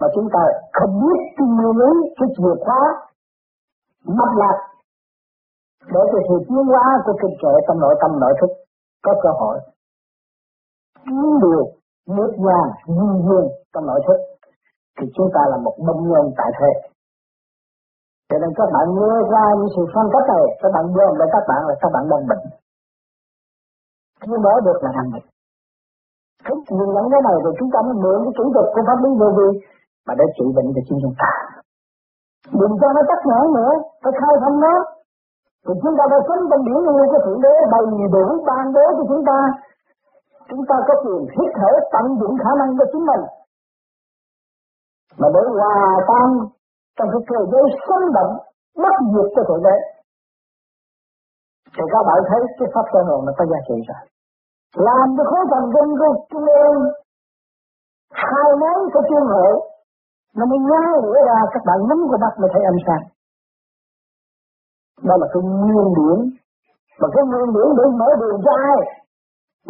Mà 0.00 0.06
chúng 0.14 0.28
ta 0.34 0.40
không 0.72 0.92
biết 1.02 1.18
cái 1.36 1.46
nguyên 1.48 1.76
lý, 1.80 1.92
cái 2.18 2.28
chìa 2.36 2.54
khóa, 2.64 2.80
mạch 4.04 4.34
lạc. 4.40 4.58
Để 5.92 6.00
cho 6.12 6.18
sự 6.28 6.36
tiến 6.48 6.64
hóa 6.72 6.84
của 7.04 7.14
kinh 7.22 7.36
kệ 7.42 7.54
trong 7.66 7.80
nội, 7.80 7.94
tâm 8.00 8.20
nội 8.20 8.34
thức 8.40 8.50
có 9.04 9.12
cơ 9.22 9.30
hội. 9.40 9.58
Kiếm 11.04 11.38
điều 11.42 11.64
bước 12.06 12.32
ra 12.46 12.60
duy 12.86 13.08
duyên 13.26 13.44
trong 13.72 13.86
nội 13.86 14.00
thức. 14.06 14.18
Thì 14.98 15.06
chúng 15.14 15.28
ta 15.34 15.40
là 15.50 15.56
một 15.56 15.76
bông 15.86 16.08
nhân 16.08 16.24
tại 16.36 16.50
thế. 16.58 16.72
Cho 18.28 18.38
nên 18.38 18.50
các 18.56 18.68
bạn 18.74 18.86
nghe 18.96 19.14
qua 19.30 19.44
những 19.58 19.72
sự 19.76 19.82
phân 19.94 20.06
tích 20.12 20.26
này, 20.28 20.44
các 20.62 20.70
bạn 20.74 20.84
gom 20.94 21.14
lại 21.18 21.28
các 21.32 21.44
bạn 21.48 21.60
là 21.68 21.74
các 21.80 21.90
bạn 21.94 22.04
đang 22.10 22.26
bệnh. 22.28 22.44
Chưa 24.26 24.38
mở 24.38 24.54
được 24.64 24.78
là 24.82 24.90
đang 24.96 25.10
bệnh 25.12 25.32
thấy 26.44 26.56
nhìn 26.78 26.88
nhận 26.94 27.04
cái 27.12 27.22
này 27.28 27.36
rồi 27.44 27.52
chúng 27.58 27.70
ta 27.74 27.78
mới 27.86 27.96
mượn 28.02 28.18
cái 28.24 28.32
chủ 28.36 28.44
tục 28.54 28.66
của 28.74 28.82
pháp 28.88 28.98
lý 29.04 29.10
vô 29.20 29.28
vi 29.38 29.48
mà 30.06 30.12
để 30.18 30.24
trị 30.36 30.46
bệnh 30.56 30.68
cho 30.74 30.82
chính 30.86 30.98
chúng 31.02 31.16
ta. 31.22 31.30
Đừng 32.60 32.74
cho 32.80 32.88
nó 32.96 33.02
tắc 33.10 33.20
nghẽn 33.28 33.46
nữa, 33.58 33.72
phải 34.02 34.12
khai 34.20 34.34
thông 34.42 34.56
nó. 34.64 34.74
Thì 35.64 35.72
chúng 35.82 35.94
ta 35.98 36.04
phải 36.10 36.20
sống 36.26 36.42
trong 36.50 36.62
biển 36.66 36.78
như 36.96 37.04
cái 37.12 37.20
thượng 37.24 37.40
đế 37.44 37.54
đầy 37.74 37.84
đủ 38.14 38.24
ban 38.48 38.64
bố 38.74 38.84
cho 38.96 39.04
chúng 39.10 39.24
ta 39.28 39.38
chúng 40.52 40.64
ta 40.70 40.76
có 40.88 40.94
quyền 41.02 41.22
thiết 41.32 41.50
thể 41.58 41.70
tận 41.92 42.04
dụng 42.20 42.34
khả 42.42 42.52
năng 42.60 42.70
của 42.78 42.88
chính 42.92 43.04
mình. 43.10 43.22
Mà 45.20 45.28
để 45.34 45.42
hòa 45.56 45.76
tan 46.08 46.28
trong 46.96 47.08
cái 47.12 47.22
cơ 47.30 47.38
giới 47.52 47.64
sống 47.86 48.06
động, 48.16 48.32
bất 48.82 48.96
diệt 49.12 49.28
cho 49.34 49.42
thượng 49.48 49.64
đế. 49.66 49.76
Thì 51.74 51.84
các 51.92 52.02
bạn 52.08 52.18
thấy 52.28 52.40
cái 52.58 52.68
pháp 52.74 52.86
sơ 52.92 53.00
hồn 53.08 53.20
nó 53.26 53.32
có 53.38 53.44
giá 53.50 53.58
trị 53.68 53.76
rồi? 53.88 54.02
Làm 54.86 55.06
cho 55.16 55.24
khối 55.30 55.42
thần 55.52 55.64
kinh 55.74 55.90
của 56.00 56.12
trung 56.30 56.46
ương 56.62 56.78
hai 58.10 58.50
mối 58.60 58.78
của 58.92 59.02
chuyên 59.08 59.24
hệ 59.34 59.48
nó 60.36 60.44
mới 60.50 60.58
nhá 60.70 60.84
lửa 61.02 61.18
ra 61.28 61.38
các 61.52 61.62
bạn 61.68 61.78
nắm 61.88 61.98
của 62.10 62.18
mắt 62.24 62.34
mới 62.40 62.50
thấy 62.52 62.62
ánh 62.72 62.82
sáng 62.86 63.04
đó 65.08 65.14
là 65.20 65.26
cái 65.32 65.42
nguyên 65.42 65.88
điểm. 65.98 66.18
Mà 67.00 67.08
cái 67.14 67.24
nguyên 67.28 67.48
điểm 67.54 67.68
để 67.78 67.84
mở 68.00 68.08
đường 68.20 68.40
cho 68.44 68.52
ai? 68.72 69.01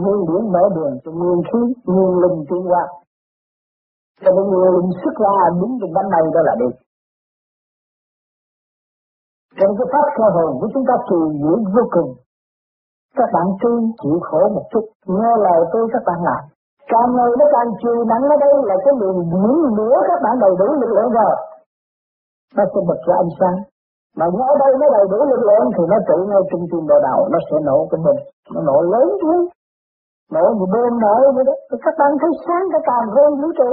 Nguyên 0.01 0.21
điển 0.29 0.43
mở 0.55 0.63
đường 0.77 0.95
cho 1.05 1.11
nguyên 1.13 1.41
khí 1.49 1.61
nguyên 1.93 2.13
linh 2.23 2.39
tiến 2.49 2.63
qua, 2.71 2.85
cho 4.23 4.31
nên 4.37 4.45
nguyên 4.51 4.73
linh 4.77 4.91
xuất 5.01 5.15
ra 5.25 5.35
đúng 5.61 5.73
cái 5.81 5.91
bánh 5.95 6.09
này 6.15 6.25
đó 6.35 6.41
là 6.49 6.55
đi 6.63 6.71
trong 9.59 9.73
cái 9.79 9.87
pháp 9.93 10.07
sơ 10.17 10.27
hồn 10.35 10.53
của 10.61 10.69
chúng 10.75 10.85
ta 10.89 10.95
kỳ 11.09 11.21
diệu 11.41 11.59
vô 11.75 11.85
cùng. 11.95 12.11
Các 13.19 13.29
bạn 13.35 13.47
tu 13.61 13.71
chịu 14.01 14.19
khổ 14.27 14.41
một 14.55 14.65
chút. 14.73 14.85
Nghe 15.07 15.33
lời 15.45 15.61
tôi 15.73 15.85
các 15.93 16.03
bạn 16.07 16.19
làm 16.29 16.43
càng 16.93 17.11
ngày 17.17 17.31
nó 17.41 17.47
càng 17.55 17.71
chiều 17.81 17.99
nắng 18.11 18.25
ở 18.35 18.37
đây 18.45 18.55
là 18.69 18.77
cái 18.85 18.95
lượng 19.01 19.21
điển 19.33 19.53
lửa 19.79 19.97
các 20.09 20.19
bạn 20.25 20.35
đầy 20.45 20.53
đủ 20.61 20.67
lực 20.81 20.93
lượng 20.97 21.11
rồi. 21.19 21.35
Nó 22.57 22.65
sẽ 22.73 22.81
bật 22.89 23.01
ra 23.07 23.15
ánh 23.25 23.35
sáng. 23.41 23.59
Mà 24.19 24.27
ở 24.53 24.55
đây 24.63 24.73
nó 24.81 24.87
đầy 24.97 25.07
đủ 25.13 25.19
lực 25.33 25.43
lượng 25.49 25.67
thì 25.75 25.83
nó 25.93 25.97
tự 26.09 26.17
ngay 26.29 26.43
trung 26.51 26.65
tim 26.71 26.83
bộ 26.89 26.97
đầu 27.09 27.21
nó 27.33 27.39
sẽ 27.49 27.57
nổ 27.69 27.79
cái 27.91 28.01
bình 28.05 28.21
nó 28.55 28.61
nổ 28.69 28.79
lớn 28.93 29.07
chứ 29.23 29.35
mở 30.35 30.45
một 30.59 30.69
bên 30.75 30.91
mở 31.05 31.15
vậy 31.37 31.45
đó, 31.49 31.55
thì 31.69 31.77
các 31.85 31.95
bạn 31.99 32.11
thấy 32.21 32.31
sáng 32.47 32.65
cả 32.73 32.79
càng 32.89 33.07
hơn 33.17 33.31
vũ 33.41 33.49
trụ 33.59 33.71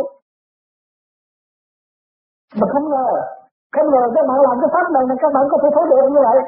mà 2.60 2.66
không 2.74 2.86
ngờ 2.90 3.08
không 3.76 3.90
ngờ 3.94 4.04
các 4.16 4.24
bạn 4.30 4.38
làm 4.46 4.56
cái 4.62 4.70
pháp 4.74 4.86
này 4.96 5.04
mà 5.10 5.16
các 5.22 5.32
bạn 5.36 5.44
có 5.52 5.58
thể 5.62 5.70
thấy 5.76 5.86
được 5.90 6.08
như 6.14 6.22
vậy. 6.28 6.40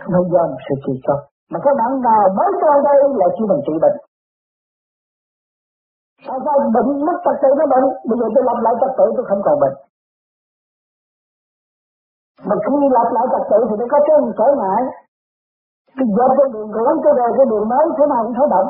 Không 0.00 0.12
phải 0.14 0.24
do 0.32 0.42
một 0.50 0.60
sự 0.66 0.74
kỳ 0.84 0.94
cho. 1.06 1.16
Mà 1.52 1.58
các 1.64 1.74
bạn 1.78 1.90
nào 2.06 2.24
mới 2.38 2.50
qua 2.60 2.74
đây 2.88 2.96
là 3.20 3.26
chỉ 3.34 3.42
mình 3.50 3.62
trị 3.66 3.74
bệnh. 3.82 3.96
Sao 6.26 6.36
sao 6.44 6.56
bệnh 6.74 6.88
mất 7.06 7.16
trật 7.24 7.36
tự 7.42 7.50
nó 7.58 7.64
bệnh, 7.72 7.86
bây 8.08 8.16
giờ 8.20 8.26
tôi 8.34 8.42
lập 8.48 8.58
lại 8.64 8.74
trật 8.80 8.92
tự, 8.98 9.06
tôi 9.16 9.24
không 9.28 9.42
còn 9.46 9.56
bệnh. 9.62 9.76
Mà 12.48 12.54
khi 12.64 12.74
lập 12.96 13.08
lại 13.16 13.26
trật 13.32 13.44
tự 13.50 13.58
thì 13.68 13.74
nó 13.80 13.86
có 13.92 13.98
cái 14.06 14.16
trở 14.38 14.48
ngại 14.60 14.80
cái 15.96 16.06
dẹp 16.16 16.30
cái 16.38 16.48
đường 16.54 16.70
cũ 16.74 16.84
cái 17.04 17.12
rồi 17.18 17.30
cái 17.38 17.46
đường 17.50 17.66
mới 17.72 17.84
thế 17.96 18.04
nào 18.12 18.20
cũng 18.24 18.36
thấy 18.38 18.46
động. 18.54 18.68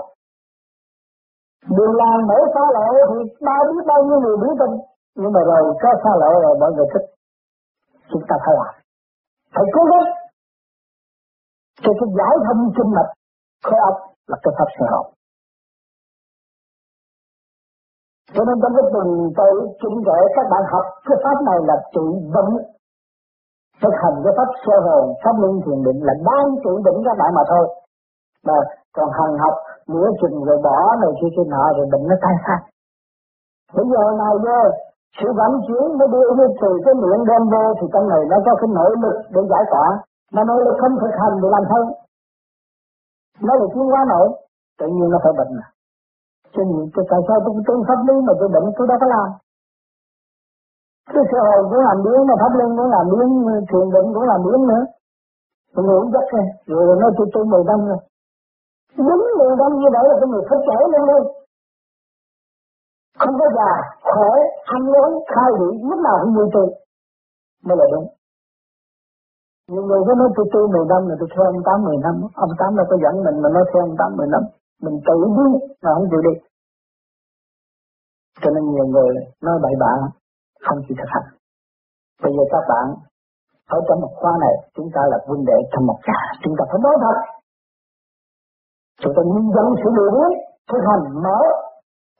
Đường 1.77 1.95
làng 2.01 2.21
mở 2.29 2.39
xa 2.55 2.65
lộ 2.77 2.89
thì 3.11 3.19
bao 3.47 3.61
biết 3.71 3.85
bao 3.91 4.01
nhiêu 4.07 4.19
người 4.21 4.37
biết 4.43 4.55
tin. 4.61 4.73
Nhưng 5.21 5.33
mà 5.35 5.41
rồi, 5.51 5.63
có 5.83 5.91
xa 6.03 6.13
lộ 6.23 6.33
rồi, 6.45 6.55
mọi 6.61 6.71
người 6.75 6.89
thích. 6.93 7.07
Chúng 8.11 8.25
ta 8.29 8.37
phải 8.45 8.55
làm. 8.61 8.75
Phải 9.55 9.65
cố 9.75 9.83
gắng. 9.91 10.07
Cho 11.83 11.93
cái 11.99 12.09
giải 12.19 12.35
thông 12.47 12.61
kinh 12.77 12.91
mạch 12.97 13.11
khối 13.65 13.81
óc 13.91 13.97
là 14.31 14.37
cái 14.43 14.53
pháp 14.59 14.69
sơ 14.77 14.87
hồn 14.93 15.07
cho 18.35 18.43
nên 18.49 18.57
trong 18.63 18.73
cái 18.77 18.87
tuần 18.93 19.09
tới, 19.39 19.55
chúng 19.81 19.97
kệ 20.07 20.19
các 20.37 20.47
bạn 20.53 20.63
học 20.73 20.85
cái 21.07 21.17
pháp 21.25 21.37
này 21.49 21.59
là 21.69 21.77
trị 21.95 22.07
bệnh 22.35 22.53
thực 23.83 23.95
hành 24.03 24.17
cái 24.25 24.33
pháp 24.39 24.51
sơ 24.65 24.77
hồn, 24.87 25.05
pháp 25.23 25.35
luân 25.41 25.55
thiền 25.65 25.79
định 25.87 26.01
là 26.07 26.15
đang 26.29 26.49
trị 26.63 26.73
định 26.87 26.99
các 27.07 27.17
bạn 27.21 27.31
mà 27.39 27.45
thôi. 27.51 27.65
Mà 28.47 28.57
còn 28.97 29.09
hành 29.19 29.35
học, 29.43 29.55
nửa 29.93 30.09
chừng 30.21 30.45
rồi 30.49 30.59
bỏ 30.67 30.79
này 31.03 31.13
kia 31.19 31.31
kia 31.37 31.47
nọ 31.55 31.65
rồi 31.77 31.87
bệnh 31.93 32.05
nó 32.11 32.17
tai 32.25 32.37
phát 32.47 32.61
bây 33.77 33.87
giờ 33.93 34.03
này 34.23 34.35
vô 34.45 34.59
sự 35.19 35.29
vận 35.39 35.53
chuyển 35.67 35.99
nó 35.99 36.07
đưa 36.15 36.29
như 36.37 36.47
từ 36.61 36.71
cái 36.85 36.95
miệng 37.03 37.23
đem 37.31 37.43
vô 37.53 37.65
thì 37.79 37.87
trong 37.93 38.09
này 38.09 38.23
nó 38.31 38.37
có 38.47 38.53
cái 38.61 38.69
nội 38.77 38.93
lực 39.03 39.17
để 39.35 39.41
giải 39.51 39.65
tỏa. 39.71 39.87
Mà 40.35 40.43
nội 40.45 40.61
lực 40.65 40.77
không 40.81 40.95
thực 41.01 41.15
hành 41.21 41.35
thì 41.43 41.49
làm 41.55 41.65
sao? 41.71 41.83
Nó 43.47 43.55
là 43.61 43.67
chuyên 43.75 43.87
quá 43.93 44.03
nổi 44.09 44.29
tự 44.79 44.87
nhiên 44.87 45.09
nó 45.11 45.19
phải 45.25 45.33
bệnh. 45.39 45.53
À 45.65 45.67
cho 46.55 46.63
nên 46.65 46.91
tại 47.11 47.21
sao 47.29 47.39
tôi 47.45 47.55
tu 47.67 47.75
pháp 47.89 48.01
lý 48.09 48.15
mà 48.27 48.33
tôi 48.41 48.49
bệnh, 48.55 48.67
tôi 48.77 48.87
đâu 48.91 48.99
có 49.01 49.07
làm 49.15 49.29
cái 51.15 51.25
sơ 51.31 51.39
hồn 51.49 51.63
cũng 51.71 51.83
làm 51.89 51.99
biến 52.05 52.21
mà 52.29 52.35
pháp 52.43 52.53
luân 52.59 52.69
cũng 52.79 52.91
làm 52.97 53.05
biến 53.13 53.29
thiền 53.69 53.87
định 53.95 54.09
cũng 54.15 54.27
làm 54.33 54.41
biến 54.47 54.61
nữa. 54.71 54.85
Tôi 55.75 55.83
ngủ 55.85 55.99
giấc 56.15 56.27
rồi 56.33 56.45
rồi 56.87 56.97
nó 57.01 57.07
tôi 57.17 57.27
tôi 57.35 57.45
mười 57.53 57.65
năm 57.71 57.81
rồi. 57.89 58.01
Đúng 59.09 59.23
mười 59.39 59.55
năm 59.61 59.71
như 59.81 59.89
vậy 59.95 60.05
là 60.11 60.17
cái 60.21 60.29
người 60.31 60.45
phải 60.49 60.59
trẻ 60.67 60.77
lên 60.93 61.03
luôn. 61.11 61.25
Không 63.21 63.35
có 63.41 63.47
già, 63.57 63.73
khỏe 64.13 64.33
ăn 64.75 64.83
uống 64.99 65.13
khai 65.33 65.51
vị, 65.59 65.71
lúc 65.89 66.01
nào 66.07 66.17
cũng 66.23 66.33
như 66.35 66.45
tôi. 66.55 66.67
Mới 67.67 67.77
là 67.81 67.87
đúng. 67.93 68.07
Nhiều 69.71 69.83
người 69.83 70.01
có 70.07 70.15
nói 70.15 70.29
tôi 70.37 70.47
tu 70.53 70.61
mười 70.75 70.87
năm 70.93 71.09
là 71.09 71.15
tôi 71.21 71.29
theo 71.33 71.45
ông 71.53 71.63
tám 71.67 71.79
mười 71.87 71.99
năm. 72.05 72.15
Ông 72.35 72.53
tám 72.59 72.77
đâu 72.77 72.87
có 72.91 72.97
dẫn 73.03 73.15
mình 73.25 73.37
mà 73.43 73.49
nói 73.55 73.65
theo 73.71 73.83
ông 73.83 73.97
tám 73.99 74.11
mười 74.17 74.29
năm. 74.35 74.43
Mình 74.83 74.97
tự 75.07 75.17
đi, 75.39 75.49
mà 75.83 75.91
không 75.95 76.09
chịu 76.11 76.23
đi. 76.29 76.35
Cho 78.43 78.51
nên 78.55 78.65
nhiều 78.73 78.87
người 78.93 79.13
nói 79.43 79.59
bậy 79.63 79.75
bạ 79.83 79.93
không 80.65 80.79
chịu 80.85 80.97
thực 80.99 81.11
hành. 81.15 81.27
Bây 82.23 82.33
giờ 82.37 82.45
các 82.53 82.65
bạn 82.71 82.87
ở 83.77 83.79
trong 83.87 84.01
một 84.05 84.13
khoa 84.21 84.33
này 84.45 84.55
chúng 84.75 84.89
ta 84.95 85.03
là 85.11 85.19
huynh 85.27 85.45
đệ 85.51 85.59
trong 85.73 85.87
một 85.87 85.99
nhà, 86.07 86.21
chúng 86.43 86.55
ta 86.59 86.65
phải 86.71 86.81
nói 86.87 86.97
thật. 87.05 87.17
Chúng 89.01 89.13
ta 89.17 89.23
nhân 89.33 89.47
dân 89.57 89.67
sự 89.81 89.89
điều 89.97 90.11
biết 90.17 90.33
thực 90.71 90.83
hành 90.91 91.05
mở 91.25 91.41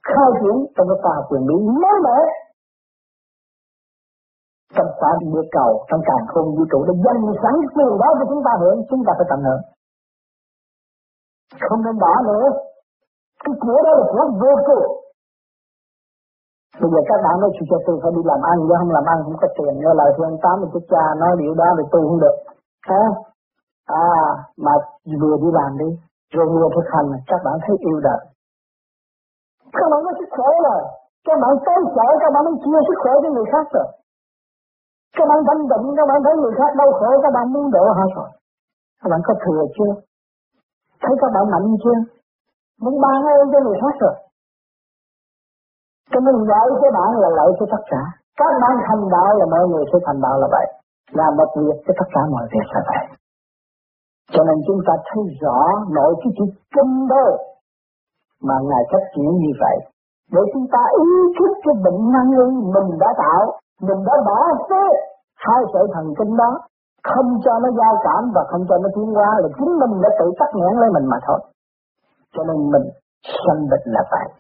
khai 0.09 0.31
triển 0.39 0.57
trong 0.75 0.87
cái 0.91 0.99
khoa 1.03 1.15
quyền 1.29 1.43
bí 1.49 1.57
mới 1.83 1.97
mở 2.07 2.19
trong 4.77 4.91
quả 4.99 5.11
địa 5.21 5.45
cầu 5.57 5.71
trong 5.89 6.01
càng 6.09 6.25
không 6.33 6.47
vũ 6.57 6.65
trụ 6.71 6.79
đã 6.89 6.95
dành 7.05 7.23
sẵn 7.43 7.55
quyền 7.75 7.93
đó 8.03 8.09
cho 8.19 8.25
chúng 8.31 8.43
ta 8.47 8.53
hưởng 8.61 8.79
chúng 8.91 9.03
ta 9.07 9.13
phải 9.19 9.27
tận 9.31 9.41
hưởng. 9.47 9.63
Không 11.69 11.81
nên 11.85 11.99
bỏ 11.99 12.13
nữa 12.29 12.47
cái 13.45 13.55
của 13.61 13.79
đó 13.87 13.93
là 13.99 14.05
của 14.13 14.25
vô 14.43 14.53
cùng. 14.69 15.00
Bây 16.79 16.89
giờ 16.93 17.01
các 17.09 17.19
bạn 17.25 17.35
nói 17.41 17.51
cho 17.57 17.77
tôi 17.87 17.97
phải 18.03 18.13
đi 18.17 18.23
làm 18.31 18.41
ăn, 18.53 18.57
chứ 18.67 18.75
không 18.79 18.93
làm 18.97 19.05
ăn 19.13 19.19
không 19.25 19.37
có 19.43 19.49
tiền, 19.57 19.73
nghe 19.81 19.93
lời 20.01 20.11
thương 20.17 20.39
tám 20.43 20.55
mình 20.61 20.71
của 20.73 20.83
cha 20.91 21.05
nói 21.21 21.31
điều 21.41 21.55
đó 21.61 21.69
thì 21.79 21.85
tôi 21.93 22.01
không 22.09 22.21
được. 22.25 22.37
Hả? 22.91 23.03
À, 24.07 24.07
mà 24.65 24.73
vừa 25.21 25.37
đi 25.43 25.51
làm 25.59 25.71
đi, 25.83 25.89
rồi 26.35 26.47
vừa 26.53 26.69
thực 26.75 26.87
hành, 26.95 27.09
các 27.31 27.41
bạn 27.45 27.57
thấy 27.65 27.77
yêu 27.89 27.99
đời. 28.09 28.21
Các 29.79 29.87
bạn 29.91 30.01
có 30.07 30.13
sức 30.19 30.31
khỏe 30.37 30.51
rồi, 30.67 30.83
các 31.27 31.37
bạn 31.43 31.53
tới 31.67 31.79
chợ, 31.97 32.07
các 32.23 32.31
bạn 32.35 32.43
mới 32.47 32.55
chia 32.63 32.81
sức 32.89 32.99
khỏe 33.03 33.13
cho 33.23 33.29
người 33.35 33.49
khác 33.53 33.67
rồi. 33.77 33.89
Các 35.17 35.27
bạn 35.31 35.39
thanh 35.47 35.63
định, 35.71 35.87
các 35.99 36.07
bạn 36.11 36.19
thấy 36.25 36.35
người 36.37 36.55
khác 36.59 36.71
đau 36.81 36.91
khổ, 36.99 37.11
các 37.25 37.33
bạn 37.37 37.47
muốn 37.53 37.65
độ 37.75 37.85
họ 37.99 38.05
rồi. 38.17 38.29
Các 39.01 39.09
bạn 39.13 39.21
có 39.27 39.35
thừa 39.43 39.63
chưa? 39.77 39.93
Thấy 41.03 41.15
các 41.21 41.31
bạn 41.35 41.45
mạnh 41.53 41.67
chưa? 41.85 41.99
Muốn 42.83 42.95
ban 43.03 43.17
ơn 43.41 43.49
cho 43.53 43.59
người 43.65 43.79
khác 43.83 43.95
rồi. 44.03 44.15
Cho 46.11 46.21
nên 46.27 46.37
lợi 46.51 46.69
cho 46.81 46.89
bạn 46.99 47.11
là 47.23 47.29
lợi 47.39 47.51
cho 47.59 47.67
tất 47.71 47.83
cả. 47.91 48.03
Các 48.39 48.51
bạn 48.63 48.75
thành 48.87 49.05
đạo 49.15 49.31
là 49.39 49.47
mọi 49.55 49.65
người 49.69 49.85
sẽ 49.91 49.99
thành 50.07 50.21
đạo 50.25 50.37
là 50.41 50.49
vậy. 50.55 50.67
Làm 51.19 51.37
một 51.37 51.51
việc 51.57 51.77
cho 51.85 51.93
tất 51.99 52.09
cả 52.15 52.23
mọi 52.35 52.47
việc 52.53 52.67
là 52.75 52.81
vậy. 52.91 53.05
Cho 54.35 54.43
nên 54.45 54.57
chúng 54.67 54.81
ta 54.87 54.95
thấy 55.09 55.23
rõ 55.43 55.59
nội 55.97 56.13
cái 56.21 56.31
chữ 56.37 56.45
kinh 56.75 56.95
đó 57.09 57.25
mà 58.47 58.55
Ngài 58.69 58.83
phát 58.93 59.05
triển 59.15 59.31
như 59.43 59.53
vậy. 59.65 59.77
Để 60.33 60.41
chúng 60.53 60.67
ta 60.73 60.83
ý 61.09 61.11
thức 61.39 61.53
cái 61.65 61.75
bệnh 61.85 62.01
năng 62.13 62.31
lượng 62.37 62.55
mình 62.75 62.99
đã 63.03 63.11
tạo, 63.23 63.43
mình 63.87 64.01
đã 64.09 64.15
bỏ 64.27 64.39
phế 64.69 64.85
hai 65.47 65.61
sợi 65.73 65.87
thần 65.95 66.07
kinh 66.19 66.37
đó, 66.37 66.51
không 67.05 67.29
cho 67.45 67.53
nó 67.63 67.69
giao 67.79 67.95
cảm 68.05 68.23
và 68.35 68.43
không 68.51 68.65
cho 68.69 68.77
nó 68.83 68.89
tiến 68.97 69.09
qua 69.17 69.31
là 69.43 69.49
chính 69.59 69.73
mình 69.81 70.03
đã 70.03 70.09
tự 70.19 70.27
cắt 70.39 70.51
nghẽn 70.55 70.75
lấy 70.81 70.91
mình 70.97 71.07
mà 71.13 71.17
thôi. 71.27 71.41
Cho 72.35 72.43
nên 72.45 72.57
mình 72.73 72.87
sanh 73.47 73.63
bệnh 73.71 73.85
là 73.85 74.03
vậy. 74.11 74.40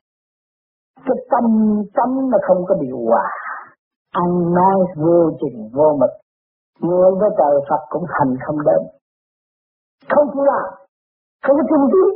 Cái 0.97 1.17
tâm 1.31 1.45
tâm 1.95 2.31
nó 2.31 2.39
không 2.47 2.65
có 2.69 2.75
điều 2.81 2.99
hòa, 3.09 3.27
ăn 4.11 4.55
nói 4.55 4.77
vô 4.97 5.31
trình 5.41 5.71
vô 5.75 5.97
mực, 6.01 6.11
người 6.81 7.11
với 7.21 7.31
trời 7.39 7.55
Phật 7.69 7.83
cũng 7.91 8.05
thành 8.15 8.37
không 8.47 8.57
đến. 8.69 8.83
Không 10.11 10.27
chịu 10.33 10.45
làm, 10.45 10.67
không 11.45 11.57
có 11.57 11.63
tin 11.71 11.81
tiến. 11.93 12.09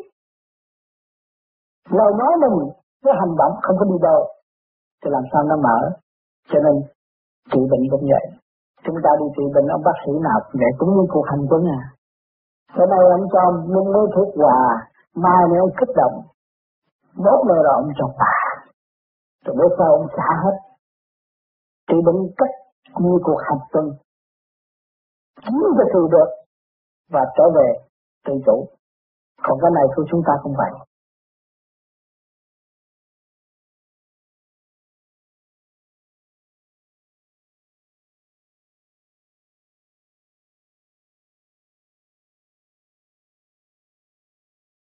Lời 1.98 2.12
nói 2.18 2.32
mình, 2.40 2.70
cái 3.04 3.14
hành 3.20 3.34
động 3.36 3.52
không 3.62 3.76
có 3.78 3.84
đi 3.84 3.98
đâu, 4.02 4.20
thì 5.04 5.10
làm 5.10 5.22
sao 5.32 5.42
nó 5.42 5.56
mở. 5.56 5.78
Cho 6.50 6.58
nên 6.64 6.74
trị 7.52 7.60
bệnh 7.70 7.84
cũng 7.90 8.04
vậy. 8.12 8.24
Chúng 8.84 8.96
ta 9.04 9.10
đi 9.20 9.26
trị 9.36 9.44
bệnh 9.54 9.66
ông 9.66 9.82
bác 9.84 9.96
sĩ 10.06 10.12
nào 10.26 10.38
cũng 10.44 10.60
vậy, 10.62 10.72
cũng 10.78 10.90
như 10.94 11.02
cuộc 11.08 11.26
hành 11.30 11.46
quân 11.50 11.62
à. 11.78 11.80
Ở 12.72 12.86
đây 12.86 13.04
ông 13.18 13.26
cho 13.32 13.42
mua 13.72 13.84
mới 13.92 14.06
thuốc 14.14 14.28
hòa, 14.36 14.88
mai 15.14 15.42
nữa 15.50 15.60
ông 15.60 15.74
kích 15.78 15.96
động, 15.96 16.16
đốt 17.24 17.40
nữa 17.48 17.60
rồi 17.64 17.74
ông 17.80 17.90
cho 17.98 18.06
bà. 18.18 18.34
Rồi 19.44 19.56
bữa 19.58 19.76
sau 19.78 19.88
ông 19.94 20.08
xả 20.16 20.28
hết. 20.44 20.56
Trị 21.88 21.96
bệnh 22.06 22.20
cách 22.36 22.54
như 23.00 23.18
cuộc 23.24 23.38
hành 23.48 23.58
tuần 23.72 23.86
Chiếm 25.42 25.54
cho 25.78 25.84
sự 25.92 26.00
được 26.10 26.28
và 27.10 27.20
trở 27.36 27.44
về 27.56 27.68
tự 28.26 28.32
chủ. 28.46 28.68
Còn 29.42 29.58
cái 29.62 29.70
này 29.74 29.84
của 29.96 30.04
chúng 30.10 30.22
ta 30.26 30.32
không 30.42 30.54
phải 30.58 30.70